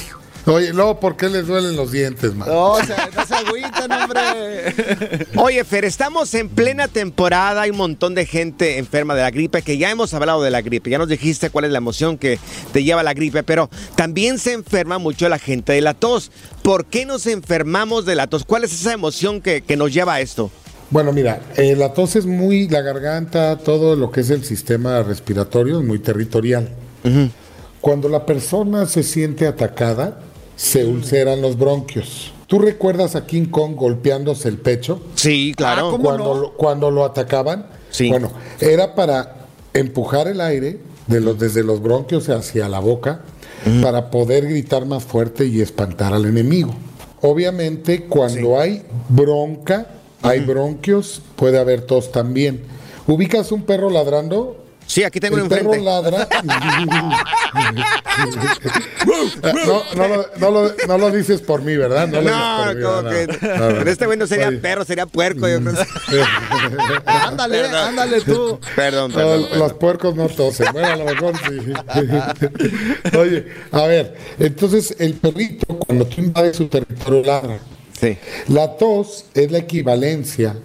[0.46, 2.50] Oye, luego, ¿por qué les duelen los dientes, man?
[2.50, 5.26] No, o sea, no se agüitan, hombre.
[5.38, 9.62] Oye, Fer, estamos en plena temporada, hay un montón de gente enferma de la gripe,
[9.62, 12.40] que ya hemos hablado de la gripe, ya nos dijiste cuál es la emoción que
[12.74, 16.30] te lleva la gripe, pero también se enferma mucho la gente de la tos.
[16.62, 18.44] ¿Por qué nos enfermamos de la tos?
[18.44, 20.52] ¿Cuál es esa emoción que, que nos lleva a esto?
[20.90, 25.02] Bueno, mira, eh, la tos es muy, la garganta, todo lo que es el sistema
[25.02, 26.70] respiratorio es muy territorial.
[27.82, 30.20] Cuando la persona se siente atacada,
[30.56, 32.32] se ulceran los bronquios.
[32.48, 35.02] ¿Tú recuerdas a King Kong golpeándose el pecho?
[35.16, 35.88] Sí, claro.
[35.88, 36.42] Ah, ¿cómo cuando, no?
[36.42, 37.68] lo, cuando lo atacaban.
[37.90, 38.10] Sí.
[38.10, 43.22] Bueno, era para empujar el aire de los, desde los bronquios hacia la boca
[43.82, 46.74] para poder gritar más fuerte y espantar al enemigo.
[47.22, 49.88] Obviamente, cuando hay bronca,
[50.22, 52.62] hay bronquios, puede haber tos también.
[53.08, 54.63] ¿Ubicas un perro ladrando?
[54.94, 55.86] Sí, aquí tengo El uno perro enfrente.
[55.90, 56.28] ladra.
[59.06, 62.08] no, no lo, no lo- no lo dices por mí, ¿verdad?
[62.10, 63.28] lo dices No, por mí, como no, que.
[63.28, 63.78] no, no.
[63.80, 64.58] Pero este güey no sería Oye.
[64.58, 65.48] perro, sería puerco.
[65.48, 65.74] Yo creo.
[67.06, 67.76] Ándale, Perdón.
[67.88, 68.60] ándale tú.
[68.76, 69.48] Perdón, No, perdón.
[69.58, 70.68] los puercos no tosen.
[70.74, 71.74] Bueno, a lo mejor sí.
[73.18, 77.58] Oye, a ver, entonces el perrito, cuando tú invades su territorio, ladra.
[78.00, 78.18] Sí.
[78.50, 80.56] La tos es la equivalencia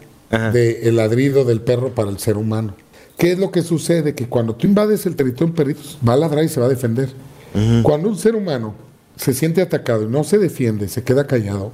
[0.52, 2.74] del ladrido del perro para el ser humano.
[3.18, 4.14] ¿Qué es lo que sucede?
[4.14, 6.66] Que cuando tú invades el territorio de un perrito, va a ladrar y se va
[6.66, 7.10] a defender.
[7.82, 8.74] Cuando un ser humano
[9.16, 11.72] se siente atacado y no se defiende, se queda callado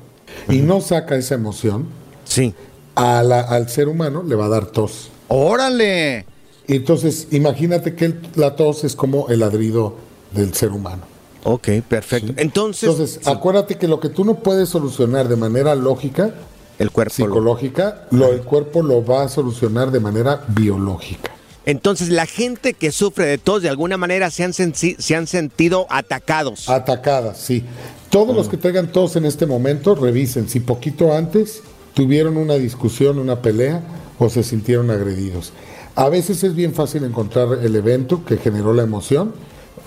[0.49, 1.87] y no saca esa emoción,
[2.25, 2.55] sí.
[2.97, 5.11] a la- al ser humano le va a dar tos.
[5.29, 6.25] ¡Órale!
[6.67, 9.97] Entonces, imagínate que el- la tos es como el ladrido
[10.33, 11.03] del ser humano.
[11.43, 12.33] Ok, perfecto.
[12.37, 16.33] Entonces, Entonces, acuérdate que lo que tú no puedes solucionar de manera lógica,
[16.79, 21.33] el cuerpo lo- psicológica, lo, el cuerpo lo va a solucionar de manera biológica.
[21.67, 25.87] Entonces, la gente que sufre de tos, de alguna manera se han, se han sentido
[25.89, 26.69] atacados.
[26.69, 27.65] Atacadas, sí.
[28.11, 31.63] Todos los que traigan tos en este momento, revisen si poquito antes
[31.95, 33.83] tuvieron una discusión, una pelea
[34.19, 35.53] o se sintieron agredidos.
[35.97, 39.33] A veces es bien fácil encontrar el evento que generó la emoción,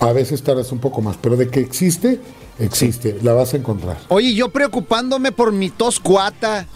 [0.00, 2.20] a veces tardas un poco más, pero de que existe,
[2.58, 3.98] existe, la vas a encontrar.
[4.08, 6.66] Oye, yo preocupándome por mi tos cuata.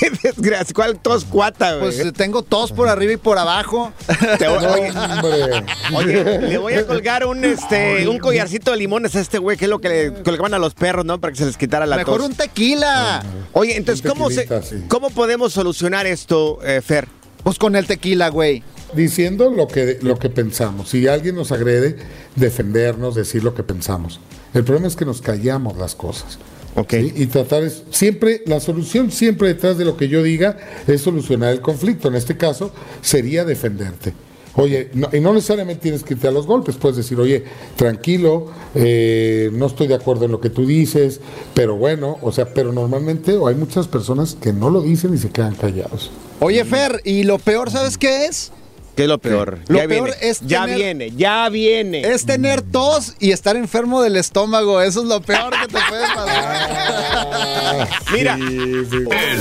[0.00, 0.72] Qué desgracia.
[0.74, 1.94] ¿Cuál tos cuata, güey?
[1.94, 3.92] Pues eh, tengo tos por arriba y por abajo.
[4.38, 4.64] Te voy-
[5.94, 9.66] oye, le voy a colgar un este un collarcito de limones a este güey, que
[9.66, 11.20] es lo que le colgaban a los perros, ¿no?
[11.20, 12.30] Para que se les quitara la Mejor tos.
[12.30, 13.22] un tequila.
[13.52, 14.84] Oye, entonces, ¿cómo, se, tequilita, sí.
[14.88, 17.06] ¿cómo podemos solucionar esto, eh, Fer?
[17.42, 18.62] Pues con el tequila, güey.
[18.94, 20.88] Diciendo lo que, lo que pensamos.
[20.90, 21.96] Si alguien nos agrede,
[22.36, 24.18] defendernos, decir lo que pensamos.
[24.52, 26.38] El problema es que nos callamos las cosas.
[26.76, 26.90] Ok.
[26.90, 27.12] ¿sí?
[27.16, 30.56] Y tratar es, siempre, la solución siempre detrás de lo que yo diga
[30.86, 32.08] es solucionar el conflicto.
[32.08, 34.12] En este caso, sería defenderte.
[34.56, 37.44] Oye, no- y no necesariamente tienes que irte a los golpes, puedes decir, oye,
[37.76, 41.20] tranquilo, eh, no estoy de acuerdo en lo que tú dices,
[41.54, 45.18] pero bueno, o sea, pero normalmente o hay muchas personas que no lo dicen y
[45.18, 46.10] se quedan callados.
[46.40, 48.50] Oye, Fer, y lo peor, ¿sabes qué es?
[48.96, 49.60] ¿Qué es lo peor?
[49.68, 52.00] Lo ya peor viene, es ya tener- viene, ya viene.
[52.02, 54.80] Es tener tos y estar enfermo del estómago.
[54.82, 57.88] Eso es lo peor que te puede pasar.
[58.12, 58.86] Mira, El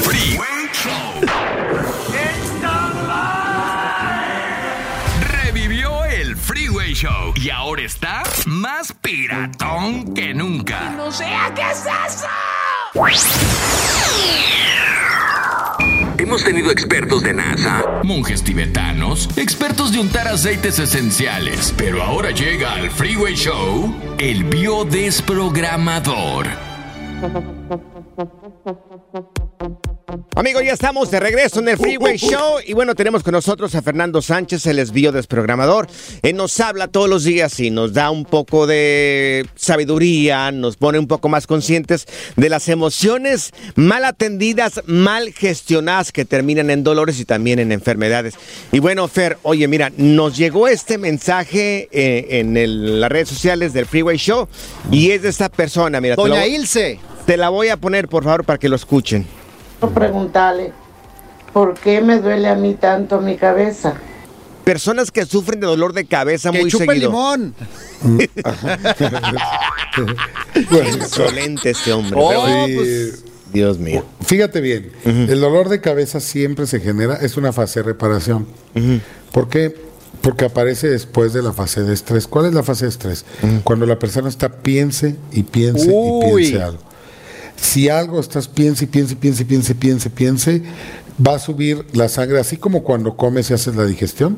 [0.01, 1.21] Freeway Show.
[5.43, 10.91] Revivió el Freeway Show y ahora está más piratón que nunca.
[10.91, 12.27] No sea qué es eso.
[16.29, 22.73] Hemos tenido expertos de NASA, monjes tibetanos, expertos de untar aceites esenciales, pero ahora llega
[22.73, 26.45] al Freeway Show el biodesprogramador.
[30.35, 33.81] Amigos, ya estamos de regreso en el Freeway Show y bueno, tenemos con nosotros a
[33.81, 35.87] Fernando Sánchez, el desvío desprogramador.
[36.21, 40.99] Él nos habla todos los días y nos da un poco de sabiduría, nos pone
[40.99, 42.05] un poco más conscientes
[42.35, 48.35] de las emociones mal atendidas, mal gestionadas que terminan en dolores y también en enfermedades.
[48.71, 53.73] Y bueno, Fer, oye, mira, nos llegó este mensaje eh, en el- las redes sociales
[53.73, 54.47] del Freeway Show
[54.91, 56.15] y es de esta persona, mira.
[56.15, 56.99] te Doña lo- Ilse.
[57.25, 59.27] Te la voy a poner, por favor, para que lo escuchen.
[59.87, 60.73] Preguntarle
[61.53, 63.93] por qué me duele a mí tanto mi cabeza.
[64.63, 67.09] Personas que sufren de dolor de cabeza Que muy chupe seguido.
[67.09, 67.55] limón.
[70.95, 72.13] Insolente este hombre.
[72.15, 72.29] Oh,
[72.65, 74.05] pero- pues, Dios mío.
[74.23, 78.45] Fíjate bien, el dolor de cabeza siempre se genera, es una fase de reparación.
[79.31, 79.75] ¿Por qué?
[80.21, 82.27] Porque aparece después de la fase de estrés.
[82.27, 83.25] ¿Cuál es la fase de estrés?
[83.63, 86.43] Cuando la persona está piense y piense Uy.
[86.45, 86.79] y piense algo.
[87.61, 90.63] Si algo estás piense y piense y piense y piense, piense, piense,
[91.25, 94.37] va a subir la sangre, así como cuando comes y haces la digestión,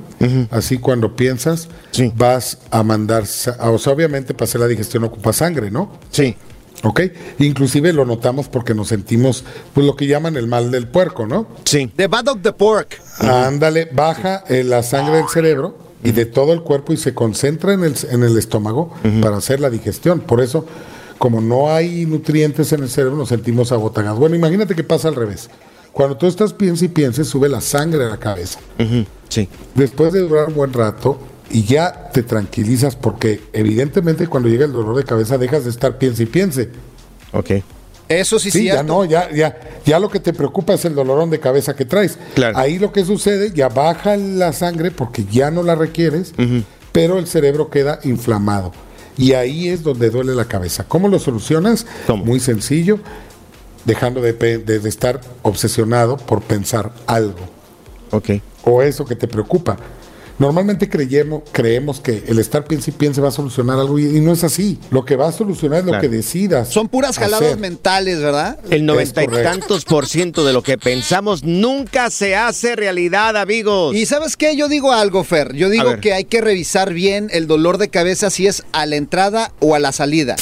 [0.50, 1.68] así cuando piensas,
[2.16, 5.92] vas a mandar, o sea, obviamente para hacer la digestión ocupa sangre, ¿no?
[6.10, 6.36] Sí.
[6.84, 7.02] ¿Ok?
[7.38, 9.44] Inclusive lo notamos porque nos sentimos,
[9.74, 11.48] pues lo que llaman el mal del puerco, ¿no?
[11.66, 11.92] Sí.
[11.96, 13.00] The bad of the pork.
[13.20, 17.74] Ándale, baja eh, la sangre del cerebro y de todo el cuerpo y se concentra
[17.74, 20.22] en el, en el estómago para hacer la digestión.
[20.22, 20.66] Por eso,
[21.22, 24.18] como no hay nutrientes en el cerebro, nos sentimos agotados.
[24.18, 25.52] Bueno, imagínate que pasa al revés.
[25.94, 28.58] Cuando tú estás piensa y pienses, sube la sangre a la cabeza.
[29.30, 29.48] Sí.
[29.76, 31.20] Después de durar un buen rato
[31.52, 36.00] y ya te tranquilizas porque evidentemente cuando llega el dolor de cabeza dejas de estar
[36.00, 36.70] piense y piense.
[37.34, 37.52] Ok.
[38.10, 41.30] Eso sí, Sí, ya no, ya, ya, ya lo que te preocupa es el dolorón
[41.30, 42.18] de cabeza que traes.
[42.34, 42.58] Claro.
[42.58, 46.34] Ahí lo que sucede, ya baja la sangre porque ya no la requieres,
[46.92, 48.72] pero el cerebro queda inflamado.
[49.22, 50.84] Y ahí es donde duele la cabeza.
[50.88, 51.86] ¿Cómo lo solucionas?
[52.26, 53.00] Muy sencillo.
[53.86, 57.40] dejando de, de estar obsesionado por pensar algo.
[58.12, 58.30] Ok.
[58.64, 59.78] O eso que te preocupa.
[60.42, 64.20] Normalmente creyemos, creemos que el estar piense y piense va a solucionar algo y, y
[64.22, 64.80] no es así.
[64.90, 66.02] Lo que va a solucionar es lo Claro.
[66.02, 66.70] que decidas.
[66.70, 67.60] Son puras jaladas hacer.
[67.60, 68.58] mentales, ¿verdad?
[68.72, 73.96] El noventa y tantos por ciento de lo que pensamos nunca se hace realidad, amigos.
[73.96, 75.54] Y sabes qué, yo digo algo, Fer.
[75.54, 78.96] Yo digo que hay que revisar bien el dolor de cabeza si es a la
[78.96, 80.38] entrada o a la salida.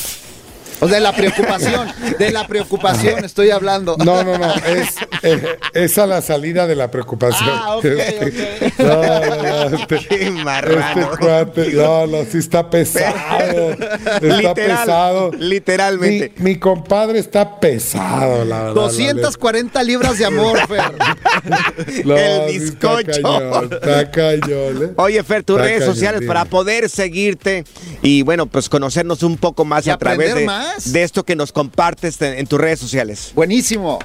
[0.82, 3.98] O de la preocupación, de la preocupación estoy hablando.
[3.98, 7.50] No, no, no, es, eh, es a la salida de la preocupación.
[7.52, 11.02] Ah, ok, Este, No, no, no, este, Qué marrano.
[11.02, 13.72] este cuate, no, no, sí está pesado.
[14.20, 15.32] Está Literal, pesado.
[15.38, 16.34] literalmente.
[16.38, 18.74] Mi, mi compadre está pesado, la verdad.
[18.76, 20.80] 240 libras de amor, Fer.
[22.06, 23.22] No, El está bizcocho.
[23.22, 24.90] cañón, Está cañón, ¿eh?
[24.98, 26.28] Oye, Fer, tus Está redes cañón, sociales dime.
[26.34, 27.64] para poder seguirte
[28.02, 30.69] y, bueno, pues conocernos un poco más Y a través de, más.
[30.86, 33.32] De esto que nos compartes en, en tus redes sociales.
[33.36, 34.00] Buenísimo.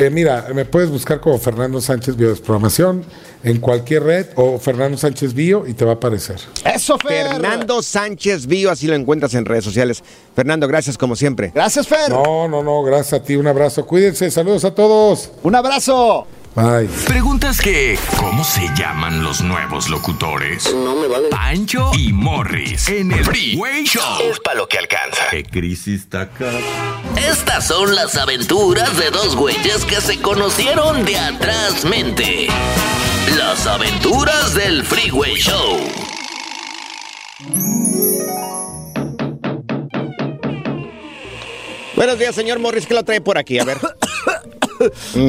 [0.00, 3.04] Eh, mira, me puedes buscar como Fernando Sánchez Biodesprogramación
[3.44, 6.40] en cualquier red o Fernando Sánchez Bio y te va a aparecer.
[6.64, 7.28] Eso, Fer.
[7.28, 10.02] Fernando Sánchez Bio, así lo encuentras en redes sociales.
[10.34, 11.52] Fernando, gracias como siempre.
[11.54, 12.08] Gracias, Fer.
[12.08, 13.86] No, no, no, gracias a ti, un abrazo.
[13.86, 15.32] Cuídense, saludos a todos.
[15.42, 16.26] Un abrazo.
[16.54, 16.88] Bye.
[17.06, 20.74] Preguntas que, ¿cómo se llaman los nuevos locutores?
[20.74, 21.28] No me vale.
[21.28, 24.02] Pancho y Morris en el Freeway Show.
[24.28, 25.22] Es para lo que alcanza.
[25.30, 26.50] ¿Qué crisis está acá?
[27.16, 32.48] Estas son las aventuras de dos güeyes que se conocieron de atrás mente.
[33.38, 35.78] Las aventuras del Freeway Show.
[41.94, 43.58] Buenos días, señor Morris, ¿qué lo trae por aquí?
[43.58, 43.78] A ver.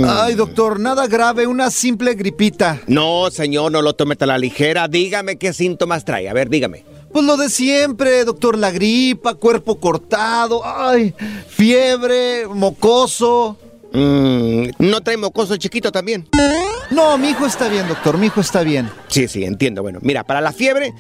[0.08, 2.82] Ay, doctor, nada grave, una simple gripita.
[2.88, 4.88] No, señor, no lo tome a la ligera.
[4.88, 6.30] Dígame qué síntomas trae.
[6.30, 6.86] A ver, dígame.
[7.12, 11.14] Pues lo de siempre, doctor, la gripa, cuerpo cortado, ay,
[11.50, 13.58] fiebre, mocoso.
[13.94, 16.28] Mm, ¿No trae mocoso chiquito también?
[16.92, 18.90] No, mi hijo está bien, doctor, mi hijo está bien.
[19.08, 19.82] Sí, sí, entiendo.
[19.82, 20.94] Bueno, mira, para la fiebre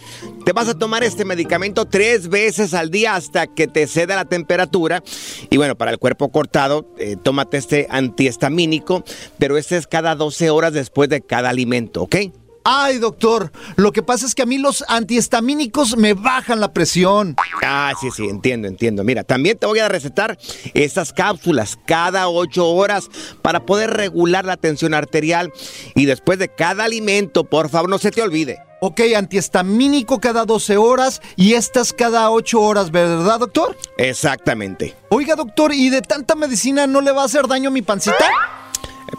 [0.45, 4.25] te vas a tomar este medicamento tres veces al día hasta que te ceda la
[4.25, 5.03] temperatura.
[5.49, 9.03] Y bueno, para el cuerpo cortado, eh, tómate este antihistamínico,
[9.37, 12.15] pero este es cada 12 horas después de cada alimento, ¿ok?
[12.63, 17.35] Ay, doctor, lo que pasa es que a mí los antihistamínicos me bajan la presión.
[17.63, 19.03] Ah, sí, sí, entiendo, entiendo.
[19.03, 20.37] Mira, también te voy a recetar
[20.73, 23.09] estas cápsulas cada 8 horas
[23.41, 25.51] para poder regular la tensión arterial.
[25.95, 28.59] Y después de cada alimento, por favor, no se te olvide.
[28.83, 33.77] Ok, antihistamínico cada 12 horas y estas cada 8 horas, ¿verdad, doctor?
[33.97, 34.95] Exactamente.
[35.09, 38.25] Oiga, doctor, ¿y de tanta medicina no le va a hacer daño a mi pancita?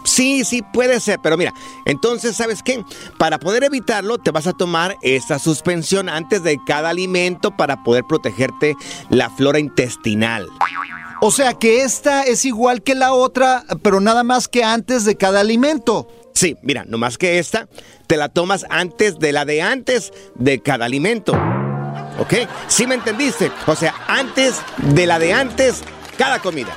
[0.03, 1.53] Sí, sí, puede ser, pero mira,
[1.85, 2.83] entonces, ¿sabes qué?
[3.17, 8.03] Para poder evitarlo, te vas a tomar esta suspensión antes de cada alimento para poder
[8.03, 8.75] protegerte
[9.09, 10.49] la flora intestinal.
[11.21, 15.15] O sea que esta es igual que la otra, pero nada más que antes de
[15.15, 16.07] cada alimento.
[16.33, 17.69] Sí, mira, no más que esta,
[18.07, 21.31] te la tomas antes de la de antes de cada alimento.
[22.19, 22.33] ¿Ok?
[22.67, 23.51] ¿Sí me entendiste?
[23.67, 25.81] O sea, antes de la de antes,
[26.17, 26.75] cada comida.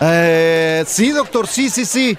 [0.00, 2.18] Eh, sí, doctor, sí, sí, sí.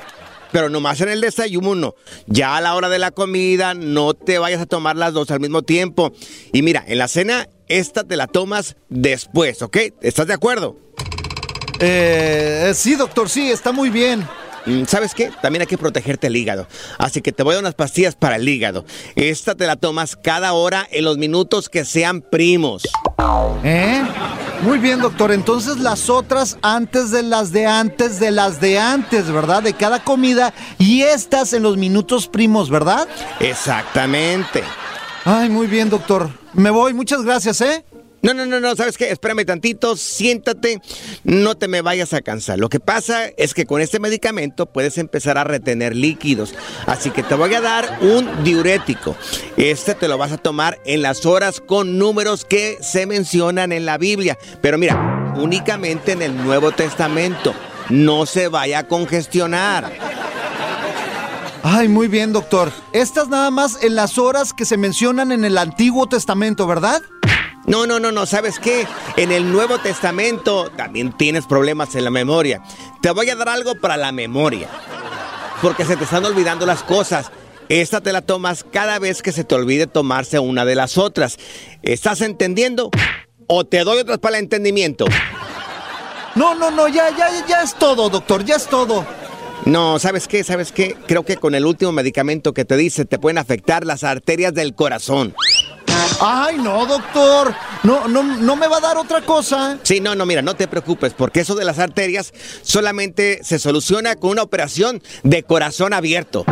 [0.52, 1.96] Pero nomás en el desayuno.
[2.26, 5.40] Ya a la hora de la comida, no te vayas a tomar las dos al
[5.40, 6.14] mismo tiempo.
[6.54, 9.78] Y mira, en la cena, esta te la tomas después, ¿ok?
[10.02, 10.78] ¿Estás de acuerdo?
[11.80, 14.28] Eh, sí, doctor, sí, está muy bien.
[14.68, 15.32] Mm, ¿Sabes qué?
[15.42, 16.68] También hay que protegerte el hígado.
[16.98, 18.86] Así que te voy a dar unas pastillas para el hígado.
[19.16, 22.84] Esta te la tomas cada hora en los minutos que sean primos.
[23.64, 24.04] ¿Eh?
[24.62, 25.32] Muy bien, doctor.
[25.32, 29.64] Entonces las otras antes de las de antes de las de antes, ¿verdad?
[29.64, 33.08] De cada comida y estas en los minutos primos, ¿verdad?
[33.40, 34.64] Exactamente.
[35.24, 36.30] Ay, muy bien, doctor.
[36.54, 36.94] Me voy.
[36.94, 37.86] Muchas gracias, ¿eh?
[38.22, 39.12] No, no, no, no, ¿sabes qué?
[39.12, 40.82] Espérame tantito, siéntate,
[41.24, 42.58] no te me vayas a cansar.
[42.58, 46.54] Lo que pasa es que con este medicamento puedes empezar a retener líquidos.
[46.88, 49.16] Así que te voy a dar un diurético.
[49.56, 53.86] Este te lo vas a tomar en las horas con números que se mencionan en
[53.86, 54.38] la Biblia.
[54.62, 57.54] Pero mira, únicamente en el Nuevo Testamento.
[57.90, 59.92] No se vaya a congestionar.
[61.64, 62.72] Ay, muy bien, doctor.
[62.94, 67.02] Estas nada más en las horas que se mencionan en el Antiguo Testamento, ¿verdad?
[67.68, 68.88] No, no, no, no, ¿sabes qué?
[69.18, 72.64] En el Nuevo Testamento también tienes problemas en la memoria.
[73.02, 74.70] Te voy a dar algo para la memoria.
[75.62, 77.30] Porque se te están olvidando las cosas.
[77.68, 81.38] Esta te la tomas cada vez que se te olvide tomarse una de las otras.
[81.84, 82.90] ¿Estás entendiendo?
[83.48, 85.06] ¿O te doy otras para el entendimiento?
[86.36, 89.06] No, no, no, ya, ya, ya es todo, doctor, ya es todo.
[89.66, 90.46] No, ¿sabes qué?
[90.46, 90.96] ¿Sabes qué?
[91.08, 94.74] Creo que con el último medicamento que te dice te pueden afectar las arterias del
[94.74, 95.36] corazón.
[96.20, 97.54] Ay, no, doctor.
[97.84, 99.78] No, no, no me va a dar otra cosa.
[99.84, 104.16] Sí, no, no, mira, no te preocupes, porque eso de las arterias solamente se soluciona
[104.16, 106.46] con una operación de corazón abierto.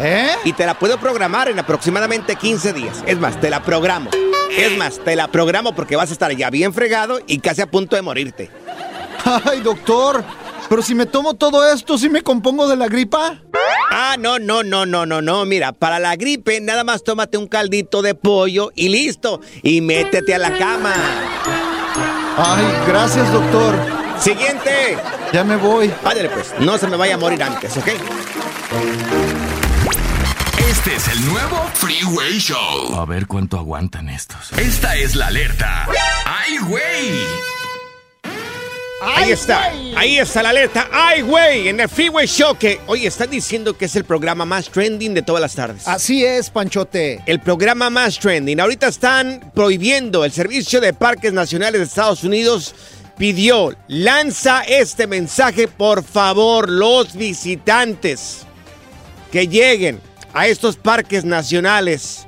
[0.00, 0.30] ¿Eh?
[0.44, 3.02] Y te la puedo programar en aproximadamente 15 días.
[3.06, 4.10] Es más, te la programo.
[4.56, 7.70] Es más, te la programo porque vas a estar ya bien fregado y casi a
[7.70, 8.50] punto de morirte.
[9.24, 10.24] Ay, doctor.
[10.68, 13.40] Pero si me tomo todo esto, ¿sí me compongo de la gripa?
[13.90, 15.44] Ah, no, no, no, no, no, no.
[15.46, 19.40] Mira, para la gripe nada más tómate un caldito de pollo y listo.
[19.62, 20.94] Y métete a la cama.
[22.36, 23.74] Ay, gracias, doctor.
[24.20, 24.98] Siguiente.
[25.32, 25.92] Ya me voy.
[26.04, 26.54] Ándale, pues.
[26.60, 27.88] No se me vaya a morir antes, ¿ok?
[30.68, 32.94] Este es el nuevo Freeway Show.
[32.94, 34.52] A ver cuánto aguantan estos.
[34.52, 35.86] Esta es la alerta.
[36.26, 37.57] ¡Ay, güey!
[39.00, 40.88] Ahí está, ahí está la alerta.
[40.90, 41.68] ¡Ay, güey!
[41.68, 45.22] En el Freeway Show que, oye, están diciendo que es el programa más trending de
[45.22, 45.86] todas las tardes.
[45.86, 47.22] Así es, Panchote.
[47.26, 48.58] El programa más trending.
[48.58, 52.74] Ahorita están prohibiendo el Servicio de Parques Nacionales de Estados Unidos.
[53.16, 58.46] Pidió, lanza este mensaje, por favor, los visitantes
[59.30, 60.00] que lleguen
[60.34, 62.26] a estos parques nacionales.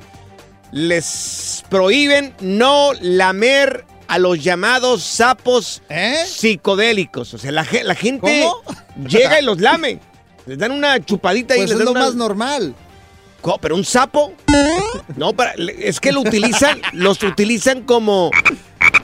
[0.71, 5.83] Les prohíben no lamer a los llamados sapos
[6.27, 7.33] psicodélicos.
[7.35, 8.45] O sea, la, ge- la gente
[9.09, 10.01] llega y los lame.
[10.47, 12.75] Les dan una chupadita y Pues les es dan lo una- más normal.
[13.41, 14.33] Co- ¿Pero un sapo?
[15.17, 18.31] No, para, es que lo utilizan, los utilizan como,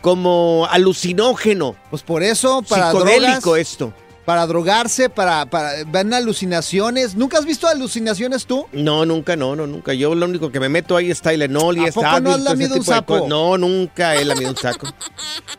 [0.03, 1.77] como alucinógeno.
[1.91, 3.93] Pues por eso, para Psicodélico drogas, esto.
[4.27, 7.14] Para drogarse, para, para van alucinaciones.
[7.14, 8.66] ¿Nunca has visto alucinaciones tú?
[8.72, 9.95] No, nunca, no, no, nunca.
[9.95, 12.41] Yo lo único que me meto ahí es Tylenol y ¿A es poco no has
[12.41, 13.29] lamido un sapo?
[13.29, 14.89] No, nunca he lamido un saco.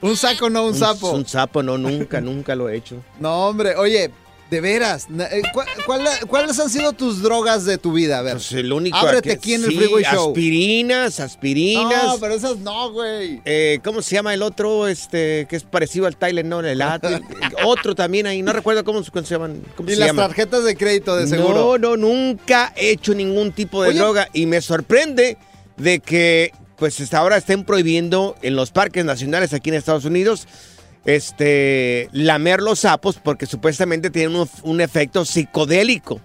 [0.01, 1.11] Un saco, no un, sapo.
[1.11, 3.01] Un sapo, no, nunca, nunca lo he hecho.
[3.19, 4.11] No, hombre, oye,
[4.49, 5.07] de veras.
[5.31, 8.19] eh, ¿cuál- cuál- ¿Cuáles han sido tus drogas de tu vida?
[8.19, 8.33] A ver.
[8.33, 10.29] Pues el único Ábrete aquí en el sí, Freeway Show.
[10.29, 12.03] Aspirinas, aspirinas.
[12.05, 13.41] No, pero esas no, güey.
[13.45, 14.87] Eh, ¿Cómo se llama el otro?
[14.87, 17.21] Este, que es parecido al Tylenol, el Advil.
[17.65, 19.61] otro también ahí, no recuerdo cómo, se- cómo se llaman.
[19.75, 21.53] ¿Cómo Y se las tarjetas de crédito, de seguro.
[21.53, 23.99] No, no, nunca he hecho ningún tipo de Oye.
[23.99, 25.37] droga y me sorprende
[25.75, 30.47] de que pues hasta ahora estén prohibiendo en los parques nacionales aquí en Estados Unidos
[31.07, 36.21] este lamer los sapos porque supuestamente tienen un, un efecto psicodélico.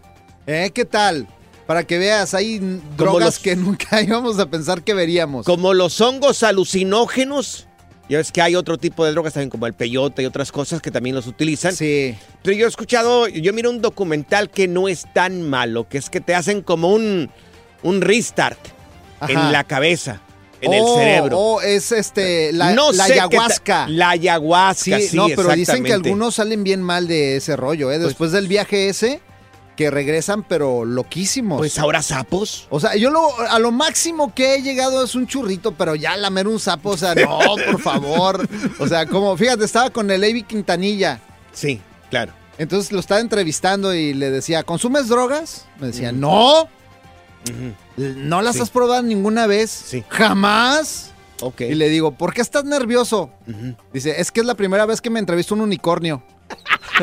[0.46, 0.70] ¿Eh?
[0.74, 1.26] ¿Qué tal?
[1.66, 2.58] Para que veas, hay
[2.96, 5.46] drogas los- que nunca íbamos a pensar que veríamos.
[5.46, 7.68] Como los hongos alucinógenos.
[8.08, 10.82] Ya ves que hay otro tipo de drogas también como el peyote y otras cosas
[10.82, 11.74] que también los utilizan.
[11.74, 12.14] Sí.
[12.42, 16.10] Pero yo he escuchado, yo miro un documental que no es tan malo, que es
[16.10, 17.30] que te hacen como un,
[17.84, 18.58] un restart
[19.20, 19.32] Ajá.
[19.32, 20.20] en la cabeza,
[20.62, 21.38] en el Oh, cerebro.
[21.38, 23.88] Oh, es este, la, no la ayahuasca.
[23.88, 25.90] La ayahuasca, sí, Sí, no, pero dicen que.
[25.90, 27.98] Pues algunos salen bien mal de ese rollo, ¿eh?
[27.98, 29.20] Después del viaje ese,
[29.76, 31.58] que regresan, pero loquísimos.
[31.58, 32.66] Pues ahora sapos.
[32.70, 36.16] O sea, yo lo, a lo máximo que he llegado es un churrito, pero ya
[36.16, 37.38] lamer un sapo, o sea, no,
[37.70, 38.48] por favor.
[38.78, 41.20] O sea, como, fíjate, estaba con el Avi Quintanilla.
[41.52, 42.32] Sí, claro.
[42.58, 45.66] Entonces lo estaba entrevistando y le decía, ¿consumes drogas?
[45.80, 46.68] Me decía, no.
[47.96, 48.62] ¿No las Sí.
[48.62, 49.70] has probado ninguna vez?
[49.70, 50.04] Sí.
[50.08, 51.10] ¿Jamás?
[51.40, 51.62] Ok.
[51.62, 53.30] Y le digo, ¿por qué estás nervioso?
[53.92, 56.22] Dice, es que es la primera vez que me entrevista un unicornio.